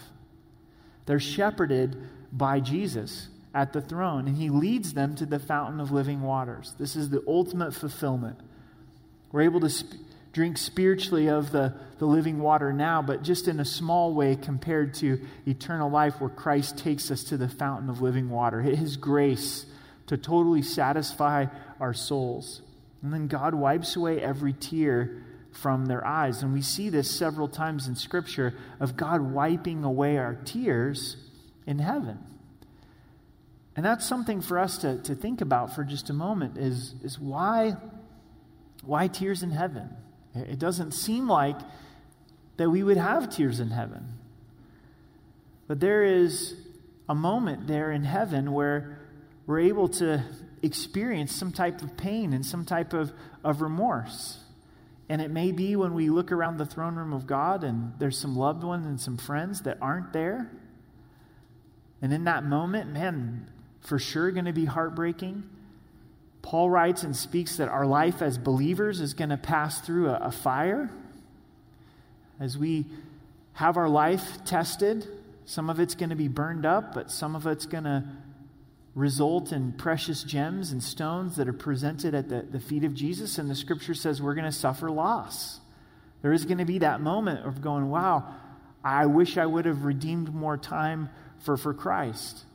They're 1.08 1.20
shepherded 1.20 1.98
by 2.32 2.60
Jesus 2.60 3.30
at 3.56 3.74
the 3.74 3.82
throne, 3.82 4.28
and 4.28 4.38
he 4.38 4.50
leads 4.50 4.94
them 4.94 5.16
to 5.16 5.26
the 5.26 5.40
fountain 5.40 5.80
of 5.80 5.92
living 5.92 6.22
waters. 6.22 6.76
This 6.78 6.96
is 6.96 7.10
the 7.10 7.24
ultimate 7.28 7.74
fulfillment. 7.74 8.40
We're 9.38 9.44
able 9.44 9.60
to 9.60 9.70
sp- 9.70 10.02
drink 10.34 10.58
spiritually 10.58 11.30
of 11.30 11.52
the, 11.52 11.76
the 12.00 12.08
living 12.08 12.40
water 12.40 12.74
now, 12.74 13.04
but 13.04 13.22
just 13.22 13.48
in 13.48 13.60
a 13.60 13.66
small 13.66 14.16
way 14.16 14.36
compared 14.36 14.96
to 14.96 15.20
eternal 15.46 15.92
life, 15.92 16.20
where 16.20 16.32
Christ 16.32 16.80
takes 16.80 17.12
us 17.12 17.24
to 17.26 17.38
the 17.38 17.48
fountain 17.48 17.88
of 17.88 18.02
living 18.02 18.32
water. 18.32 18.62
His 18.64 18.98
grace 18.98 19.68
to 20.08 20.18
totally 20.18 20.64
satisfy 20.64 21.46
our 21.80 21.94
souls. 21.94 22.64
And 23.04 23.14
then 23.14 23.28
God 23.28 23.54
wipes 23.54 23.96
away 23.96 24.20
every 24.24 24.54
tear 24.54 25.24
from 25.52 25.86
their 25.86 26.04
eyes. 26.04 26.42
And 26.42 26.52
we 26.52 26.64
see 26.64 26.90
this 26.90 27.08
several 27.12 27.48
times 27.48 27.88
in 27.88 27.96
Scripture 27.96 28.56
of 28.80 28.98
God 28.98 29.22
wiping 29.22 29.84
away 29.84 30.18
our 30.18 30.34
tears 30.34 31.16
in 31.68 31.78
heaven. 31.78 32.18
And 33.76 33.86
that's 33.86 34.04
something 34.04 34.42
for 34.42 34.58
us 34.58 34.80
to, 34.80 35.00
to 35.04 35.14
think 35.14 35.42
about 35.42 35.76
for 35.76 35.84
just 35.84 36.10
a 36.10 36.14
moment 36.14 36.58
is, 36.58 36.96
is 37.04 37.20
why, 37.20 37.76
why 38.88 39.08
tears 39.08 39.44
in 39.44 39.52
heaven? 39.52 39.90
It 40.34 40.60
doesn't 40.60 40.92
seem 40.92 41.28
like 41.28 41.58
that 42.58 42.70
we 42.70 42.84
would 42.84 42.98
have 42.98 43.30
tears 43.30 43.60
in 43.60 43.70
heaven. 43.70 44.18
But 45.68 45.80
there 45.80 46.04
is 46.04 46.56
a 47.10 47.16
moment 47.16 47.68
there 47.68 47.92
in 47.92 48.04
heaven 48.04 48.52
where 48.52 49.00
we're 49.46 49.60
able 49.60 49.88
to 49.90 50.24
experience 50.62 51.34
some 51.34 51.52
type 51.52 51.82
of 51.82 51.98
pain 51.98 52.34
and 52.34 52.46
some 52.46 52.66
type 52.66 52.94
of, 52.94 53.12
of 53.44 53.62
remorse. 53.62 54.40
And 55.10 55.22
it 55.22 55.32
may 55.32 55.52
be 55.52 55.76
when 55.76 55.94
we 55.94 56.10
look 56.10 56.32
around 56.32 56.58
the 56.58 56.66
throne 56.66 56.96
room 56.96 57.14
of 57.14 57.28
God 57.28 57.64
and 57.64 57.94
there's 58.00 58.18
some 58.18 58.36
loved 58.36 58.64
ones 58.64 58.86
and 58.86 59.00
some 59.00 59.18
friends 59.18 59.62
that 59.62 59.78
aren't 59.82 60.12
there. 60.14 60.52
And 62.02 62.12
in 62.14 62.26
that 62.26 62.44
moment, 62.44 62.92
man, 62.92 63.50
for 63.82 64.00
sure 64.00 64.32
going 64.32 64.46
to 64.46 64.54
be 64.54 64.66
heartbreaking. 64.66 65.44
Paul 66.42 66.70
writes 66.70 67.04
and 67.04 67.16
speaks 67.16 67.58
that 67.58 67.68
our 67.68 67.86
life 67.86 68.22
as 68.22 68.38
believers 68.38 69.02
is 69.02 69.14
going 69.14 69.30
to 69.30 69.38
pass 69.38 69.82
through 69.82 70.10
a, 70.10 70.16
a 70.16 70.32
fire. 70.32 70.90
As 72.40 72.58
we 72.58 72.86
have 73.54 73.78
our 73.78 73.90
life 73.90 74.44
tested, 74.46 75.08
some 75.46 75.70
of 75.70 75.80
it's 75.80 75.96
going 75.96 76.10
to 76.10 76.16
be 76.16 76.28
burned 76.28 76.66
up, 76.66 76.94
but 76.94 77.10
some 77.10 77.36
of 77.36 77.48
it's 77.48 77.66
going 77.66 77.86
to 77.86 78.04
result 78.96 79.52
in 79.52 79.72
precious 79.74 80.24
gems 80.24 80.72
and 80.72 80.84
stones 80.84 81.36
that 81.36 81.48
are 81.48 81.54
presented 81.54 82.16
at 82.16 82.30
the, 82.30 82.42
the 82.42 82.60
feet 82.60 82.84
of 82.84 82.94
Jesus. 82.94 83.38
And 83.38 83.50
the 83.50 83.56
scripture 83.56 83.94
says 83.94 84.22
we're 84.22 84.34
going 84.34 84.46
to 84.46 84.52
suffer 84.52 84.90
loss. 84.90 85.60
There 86.22 86.34
is 86.34 86.46
going 86.46 86.58
to 86.58 86.66
be 86.66 86.80
that 86.80 87.00
moment 87.02 87.46
of 87.46 87.62
going, 87.62 87.90
wow, 87.90 88.34
I 88.84 89.06
wish 89.06 89.38
I 89.38 89.46
would 89.46 89.66
have 89.66 89.86
redeemed 89.86 90.34
more 90.34 90.58
time 90.58 91.10
for, 91.40 91.58
for 91.58 91.74
Christ. 91.74 92.46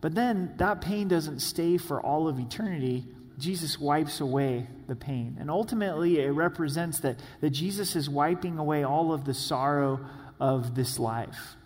But 0.00 0.14
then 0.14 0.54
that 0.56 0.80
pain 0.80 1.08
doesn't 1.08 1.40
stay 1.40 1.76
for 1.76 2.00
all 2.00 2.28
of 2.28 2.38
eternity. 2.38 3.04
Jesus 3.40 3.78
wipes 3.78 4.20
away 4.20 4.66
the 4.86 4.94
pain. 4.94 5.36
And 5.40 5.50
ultimately, 5.50 6.20
it 6.20 6.30
represents 6.30 7.00
that, 7.00 7.18
that 7.40 7.50
Jesus 7.50 7.96
is 7.96 8.08
wiping 8.08 8.58
away 8.58 8.84
all 8.84 9.12
of 9.12 9.24
the 9.24 9.34
sorrow 9.34 10.00
of 10.38 10.74
this 10.74 10.98
life. 10.98 11.56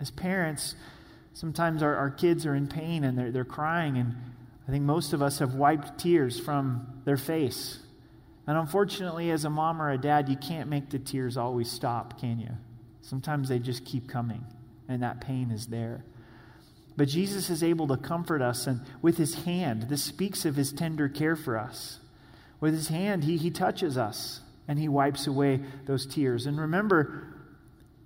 As 0.00 0.10
parents, 0.10 0.74
sometimes 1.32 1.82
our, 1.82 1.96
our 1.96 2.10
kids 2.10 2.46
are 2.46 2.54
in 2.54 2.68
pain 2.68 3.04
and 3.04 3.18
they're, 3.18 3.30
they're 3.32 3.44
crying, 3.44 3.96
and 3.96 4.14
I 4.68 4.70
think 4.70 4.84
most 4.84 5.12
of 5.12 5.22
us 5.22 5.38
have 5.40 5.54
wiped 5.54 5.98
tears 5.98 6.38
from 6.38 6.86
their 7.04 7.16
face. 7.16 7.78
And 8.46 8.58
unfortunately, 8.58 9.30
as 9.30 9.44
a 9.44 9.50
mom 9.50 9.80
or 9.80 9.90
a 9.90 9.98
dad, 9.98 10.28
you 10.28 10.36
can't 10.36 10.68
make 10.68 10.90
the 10.90 10.98
tears 10.98 11.36
always 11.36 11.70
stop, 11.70 12.20
can 12.20 12.38
you? 12.38 12.50
Sometimes 13.00 13.48
they 13.48 13.58
just 13.58 13.84
keep 13.84 14.08
coming, 14.08 14.44
and 14.88 15.02
that 15.02 15.20
pain 15.20 15.50
is 15.50 15.66
there. 15.66 16.04
But 16.96 17.08
Jesus 17.08 17.50
is 17.50 17.62
able 17.62 17.88
to 17.88 17.96
comfort 17.96 18.40
us, 18.40 18.66
and 18.66 18.80
with 19.02 19.16
his 19.16 19.34
hand, 19.44 19.84
this 19.88 20.02
speaks 20.02 20.44
of 20.44 20.56
his 20.56 20.72
tender 20.72 21.08
care 21.08 21.34
for 21.36 21.58
us. 21.58 21.98
With 22.60 22.74
his 22.74 22.88
hand, 22.88 23.24
he, 23.24 23.36
he 23.36 23.50
touches 23.50 23.98
us 23.98 24.40
and 24.66 24.78
he 24.78 24.88
wipes 24.88 25.26
away 25.26 25.60
those 25.86 26.06
tears. 26.06 26.46
And 26.46 26.58
remember, 26.58 27.34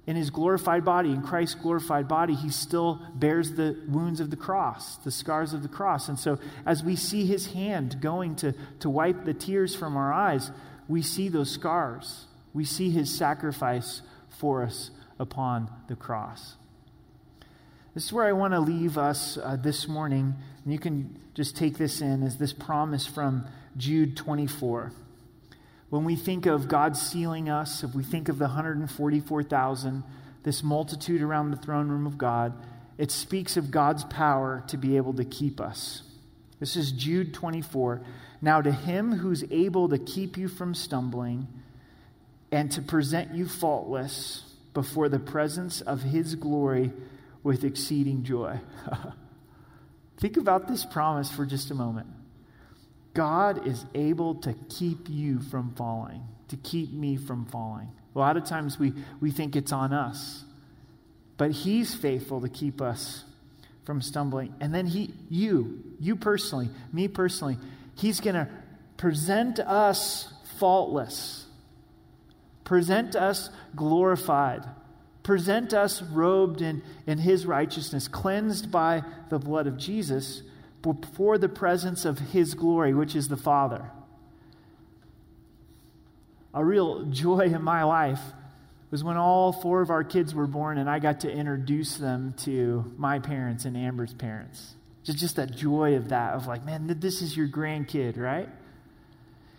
in 0.06 0.16
his 0.16 0.30
glorified 0.30 0.84
body, 0.84 1.10
in 1.10 1.22
Christ's 1.22 1.54
glorified 1.54 2.08
body, 2.08 2.34
he 2.34 2.48
still 2.48 3.00
bears 3.14 3.52
the 3.52 3.78
wounds 3.86 4.20
of 4.20 4.30
the 4.30 4.36
cross, 4.36 4.96
the 4.96 5.10
scars 5.10 5.52
of 5.52 5.62
the 5.62 5.68
cross. 5.68 6.08
And 6.08 6.18
so, 6.18 6.38
as 6.64 6.82
we 6.82 6.96
see 6.96 7.26
his 7.26 7.52
hand 7.52 8.00
going 8.00 8.34
to, 8.36 8.54
to 8.80 8.90
wipe 8.90 9.24
the 9.24 9.34
tears 9.34 9.76
from 9.76 9.96
our 9.96 10.12
eyes, 10.12 10.50
we 10.88 11.02
see 11.02 11.28
those 11.28 11.50
scars. 11.50 12.24
We 12.54 12.64
see 12.64 12.90
his 12.90 13.14
sacrifice 13.14 14.00
for 14.40 14.62
us 14.62 14.90
upon 15.18 15.70
the 15.88 15.96
cross. 15.96 16.56
This 17.98 18.04
is 18.04 18.12
where 18.12 18.26
I 18.26 18.32
want 18.32 18.54
to 18.54 18.60
leave 18.60 18.96
us 18.96 19.38
uh, 19.42 19.56
this 19.56 19.88
morning. 19.88 20.36
And 20.62 20.72
you 20.72 20.78
can 20.78 21.18
just 21.34 21.56
take 21.56 21.78
this 21.78 22.00
in 22.00 22.22
as 22.22 22.38
this 22.38 22.52
promise 22.52 23.08
from 23.08 23.44
Jude 23.76 24.16
24. 24.16 24.92
When 25.90 26.04
we 26.04 26.14
think 26.14 26.46
of 26.46 26.68
God 26.68 26.96
sealing 26.96 27.48
us, 27.48 27.82
if 27.82 27.96
we 27.96 28.04
think 28.04 28.28
of 28.28 28.38
the 28.38 28.44
144,000, 28.44 30.04
this 30.44 30.62
multitude 30.62 31.22
around 31.22 31.50
the 31.50 31.56
throne 31.56 31.88
room 31.88 32.06
of 32.06 32.16
God, 32.16 32.52
it 32.98 33.10
speaks 33.10 33.56
of 33.56 33.72
God's 33.72 34.04
power 34.04 34.62
to 34.68 34.76
be 34.76 34.96
able 34.96 35.14
to 35.14 35.24
keep 35.24 35.60
us. 35.60 36.02
This 36.60 36.76
is 36.76 36.92
Jude 36.92 37.34
24. 37.34 38.00
Now, 38.40 38.62
to 38.62 38.70
him 38.70 39.10
who's 39.10 39.42
able 39.50 39.88
to 39.88 39.98
keep 39.98 40.36
you 40.36 40.46
from 40.46 40.72
stumbling 40.72 41.48
and 42.52 42.70
to 42.70 42.80
present 42.80 43.34
you 43.34 43.48
faultless 43.48 44.44
before 44.72 45.08
the 45.08 45.18
presence 45.18 45.80
of 45.80 46.02
his 46.02 46.36
glory 46.36 46.92
with 47.42 47.64
exceeding 47.64 48.24
joy. 48.24 48.60
Think 50.18 50.36
about 50.36 50.66
this 50.66 50.84
promise 50.84 51.30
for 51.30 51.46
just 51.46 51.70
a 51.70 51.74
moment. 51.74 52.08
God 53.14 53.66
is 53.66 53.84
able 53.94 54.36
to 54.36 54.54
keep 54.68 55.08
you 55.08 55.40
from 55.40 55.72
falling, 55.74 56.22
to 56.48 56.56
keep 56.56 56.92
me 56.92 57.16
from 57.16 57.46
falling. 57.46 57.88
A 58.14 58.18
lot 58.18 58.36
of 58.36 58.44
times 58.44 58.78
we, 58.78 58.92
we 59.20 59.30
think 59.30 59.54
it's 59.54 59.72
on 59.72 59.92
us, 59.92 60.44
but 61.36 61.50
He's 61.52 61.94
faithful 61.94 62.40
to 62.40 62.48
keep 62.48 62.80
us 62.80 63.24
from 63.84 64.02
stumbling. 64.02 64.54
And 64.60 64.74
then 64.74 64.86
He, 64.86 65.14
you, 65.28 65.82
you 66.00 66.16
personally, 66.16 66.68
me 66.92 67.08
personally, 67.08 67.58
He's 67.94 68.20
going 68.20 68.34
to 68.34 68.48
present 68.96 69.60
us 69.60 70.32
faultless, 70.58 71.46
present 72.64 73.14
us 73.14 73.50
glorified 73.76 74.64
present 75.28 75.74
us 75.74 76.00
robed 76.00 76.62
in, 76.62 76.82
in 77.06 77.18
his 77.18 77.44
righteousness, 77.44 78.08
cleansed 78.08 78.72
by 78.72 79.02
the 79.28 79.38
blood 79.38 79.66
of 79.66 79.76
Jesus, 79.76 80.40
before 80.80 81.36
the 81.36 81.50
presence 81.50 82.06
of 82.06 82.18
his 82.18 82.54
glory, 82.54 82.94
which 82.94 83.14
is 83.14 83.28
the 83.28 83.36
Father. 83.36 83.90
A 86.54 86.64
real 86.64 87.04
joy 87.10 87.40
in 87.40 87.62
my 87.62 87.82
life 87.82 88.22
was 88.90 89.04
when 89.04 89.18
all 89.18 89.52
four 89.52 89.82
of 89.82 89.90
our 89.90 90.02
kids 90.02 90.34
were 90.34 90.46
born 90.46 90.78
and 90.78 90.88
I 90.88 90.98
got 90.98 91.20
to 91.20 91.30
introduce 91.30 91.98
them 91.98 92.32
to 92.44 92.90
my 92.96 93.18
parents 93.18 93.66
and 93.66 93.76
Amber's 93.76 94.14
parents. 94.14 94.76
Just, 95.04 95.18
just 95.18 95.36
that 95.36 95.54
joy 95.54 95.96
of 95.96 96.08
that, 96.08 96.36
of 96.36 96.46
like, 96.46 96.64
man, 96.64 96.86
this 97.00 97.20
is 97.20 97.36
your 97.36 97.48
grandkid, 97.48 98.16
right? 98.16 98.48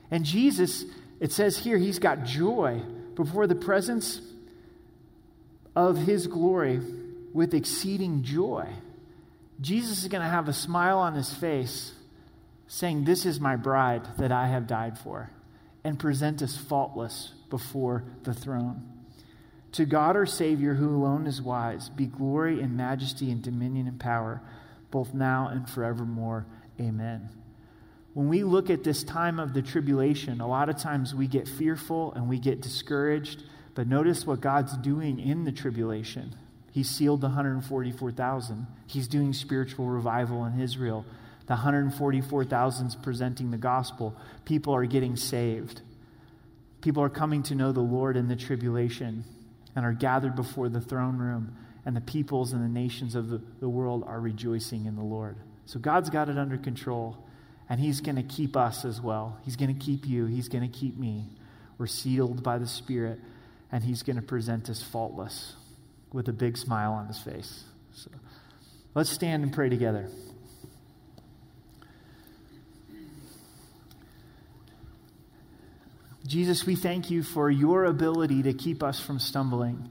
And 0.10 0.26
Jesus, 0.26 0.84
it 1.20 1.32
says 1.32 1.60
here, 1.60 1.78
he's 1.78 2.00
got 2.00 2.24
joy 2.24 2.82
before 3.14 3.46
the 3.46 3.54
presence 3.54 4.20
of 5.88 5.98
his 5.98 6.28
glory 6.28 6.82
with 7.34 7.54
exceeding 7.54 8.24
joy. 8.24 8.68
Jesus 9.62 10.04
is 10.04 10.10
going 10.10 10.24
to 10.24 10.30
have 10.30 10.50
a 10.50 10.54
smile 10.54 11.00
on 11.00 11.14
his 11.14 11.34
face 11.34 11.94
saying, 12.68 13.06
This 13.06 13.26
is 13.26 13.40
my 13.40 13.56
bride 13.56 14.06
that 14.18 14.32
I 14.32 14.48
have 14.48 14.68
died 14.68 15.00
for, 15.00 15.32
and 15.84 15.98
present 15.98 16.42
us 16.42 16.58
faultless 16.58 17.34
before 17.50 18.04
the 18.24 18.34
throne. 18.34 18.84
To 19.74 19.86
God 19.86 20.16
our 20.16 20.26
Savior, 20.26 20.74
who 20.74 20.90
alone 20.90 21.28
is 21.28 21.42
wise, 21.42 21.90
be 21.90 22.08
glory 22.08 22.62
and 22.62 22.76
majesty 22.76 23.32
and 23.32 23.42
dominion 23.42 23.88
and 23.88 24.00
power, 24.00 24.42
both 24.92 25.14
now 25.14 25.48
and 25.48 25.70
forevermore. 25.70 26.46
Amen. 26.80 27.30
When 28.14 28.28
we 28.28 28.44
look 28.44 28.70
at 28.70 28.84
this 28.84 29.04
time 29.04 29.40
of 29.40 29.54
the 29.54 29.62
tribulation, 29.62 30.42
a 30.42 30.48
lot 30.48 30.70
of 30.70 30.78
times 30.78 31.16
we 31.16 31.28
get 31.28 31.48
fearful 31.48 32.12
and 32.14 32.28
we 32.28 32.40
get 32.40 32.62
discouraged. 32.62 33.44
But 33.80 33.88
notice 33.88 34.28
what 34.28 34.42
God's 34.42 34.76
doing 34.76 35.22
in 35.22 35.46
the 35.46 35.54
tribulation. 35.54 36.36
He 36.74 36.84
sealed 36.84 37.22
the 37.22 37.28
144,000. 37.28 38.68
He's 38.88 39.08
doing 39.08 39.32
spiritual 39.32 39.88
revival 39.88 40.44
in 40.44 40.60
Israel. 40.60 41.06
The 41.46 41.54
144,000 41.54 42.88
is 42.88 42.96
presenting 42.98 43.52
the 43.52 43.58
gospel. 43.58 44.18
People 44.44 44.76
are 44.76 44.84
getting 44.84 45.16
saved. 45.16 45.80
People 46.82 47.02
are 47.04 47.10
coming 47.10 47.42
to 47.44 47.56
know 47.56 47.72
the 47.72 47.80
Lord 47.80 48.18
in 48.18 48.28
the 48.28 48.36
tribulation 48.36 49.24
and 49.78 49.86
are 49.86 49.94
gathered 49.94 50.36
before 50.36 50.68
the 50.68 50.82
throne 50.82 51.18
room, 51.18 51.56
and 51.86 51.96
the 51.96 52.02
peoples 52.02 52.52
and 52.52 52.62
the 52.62 52.68
nations 52.68 53.16
of 53.16 53.30
the, 53.30 53.42
the 53.62 53.70
world 53.70 54.04
are 54.06 54.20
rejoicing 54.20 54.88
in 54.88 54.98
the 54.98 55.04
Lord. 55.04 55.38
So 55.68 55.80
God's 55.80 56.10
got 56.10 56.28
it 56.28 56.38
under 56.38 56.58
control, 56.58 57.26
and 57.70 57.80
He's 57.80 58.02
going 58.02 58.18
to 58.18 58.24
keep 58.24 58.58
us 58.58 58.84
as 58.84 59.00
well. 59.00 59.38
He's 59.44 59.56
going 59.56 59.74
to 59.74 59.86
keep 59.86 60.06
you, 60.06 60.26
He's 60.26 60.50
going 60.50 60.70
to 60.70 60.80
keep 60.80 60.98
me. 60.98 61.30
We're 61.78 61.88
sealed 61.88 62.44
by 62.44 62.58
the 62.58 62.68
Spirit, 62.68 63.22
and 63.72 63.84
He's 63.84 64.04
going 64.04 64.16
to 64.16 64.22
present 64.22 64.70
us 64.70 64.82
faultless 64.82 65.56
with 66.12 66.28
a 66.28 66.34
big 66.34 66.58
smile 66.58 66.94
on 66.94 67.08
His 67.08 67.20
face. 67.20 67.64
So 67.94 68.10
let's 68.96 69.10
stand 69.10 69.44
and 69.44 69.54
pray 69.54 69.70
together. 69.70 70.10
Jesus, 76.30 76.64
we 76.64 76.76
thank 76.76 77.10
you 77.10 77.24
for 77.24 77.50
your 77.50 77.86
ability 77.86 78.44
to 78.44 78.54
keep 78.54 78.84
us 78.84 79.00
from 79.00 79.18
stumbling, 79.18 79.90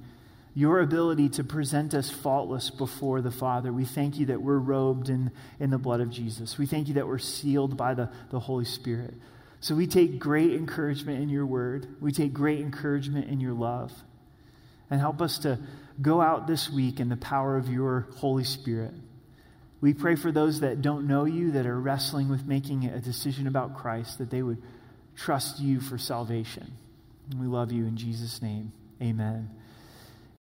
your 0.55 0.79
ability 0.81 1.29
to 1.31 1.43
present 1.43 1.95
us 1.95 2.11
faultless 2.11 2.70
before 2.70 3.20
the 3.20 3.33
Father. 3.33 3.72
We 3.72 3.85
thank 3.85 4.18
you 4.18 4.26
that 4.26 4.41
we're 4.41 4.59
robed 4.59 5.09
in, 5.09 5.33
in 5.59 5.70
the 5.70 5.79
blood 5.79 6.01
of 6.01 6.11
Jesus. 6.11 6.57
We 6.57 6.66
thank 6.66 6.87
you 6.87 6.95
that 6.95 7.09
we're 7.09 7.18
sealed 7.18 7.76
by 7.76 7.95
the, 7.95 8.11
the 8.31 8.39
Holy 8.39 8.66
Spirit. 8.66 9.14
So 9.61 9.75
we 9.75 9.87
take 9.87 10.19
great 10.19 10.53
encouragement 10.53 11.21
in 11.21 11.29
your 11.29 11.47
word, 11.47 11.87
we 12.01 12.13
take 12.13 12.33
great 12.33 12.61
encouragement 12.61 13.29
in 13.29 13.41
your 13.41 13.55
love. 13.55 13.93
And 14.91 15.01
help 15.01 15.21
us 15.21 15.39
to 15.41 15.59
go 16.01 16.21
out 16.21 16.47
this 16.47 16.71
week 16.71 16.99
in 16.99 17.09
the 17.09 17.17
power 17.17 17.57
of 17.57 17.69
your 17.69 18.09
Holy 18.17 18.45
Spirit. 18.45 18.95
We 19.81 19.95
pray 19.95 20.17
for 20.17 20.33
those 20.33 20.61
that 20.61 20.81
don't 20.81 21.07
know 21.07 21.25
you, 21.25 21.53
that 21.53 21.67
are 21.67 21.79
wrestling 21.79 22.29
with 22.29 22.47
making 22.47 22.87
a 22.87 22.99
decision 22.99 23.47
about 23.47 23.77
Christ, 23.77 24.19
that 24.19 24.31
they 24.31 24.43
would 24.43 24.63
trust 25.15 25.61
you 25.61 25.81
for 25.81 25.99
salvation. 25.99 26.73
we 27.37 27.47
love 27.47 27.71
you 27.71 27.85
in 27.85 27.97
Jesus' 27.97 28.41
name. 28.41 28.73
Amen. 29.03 29.51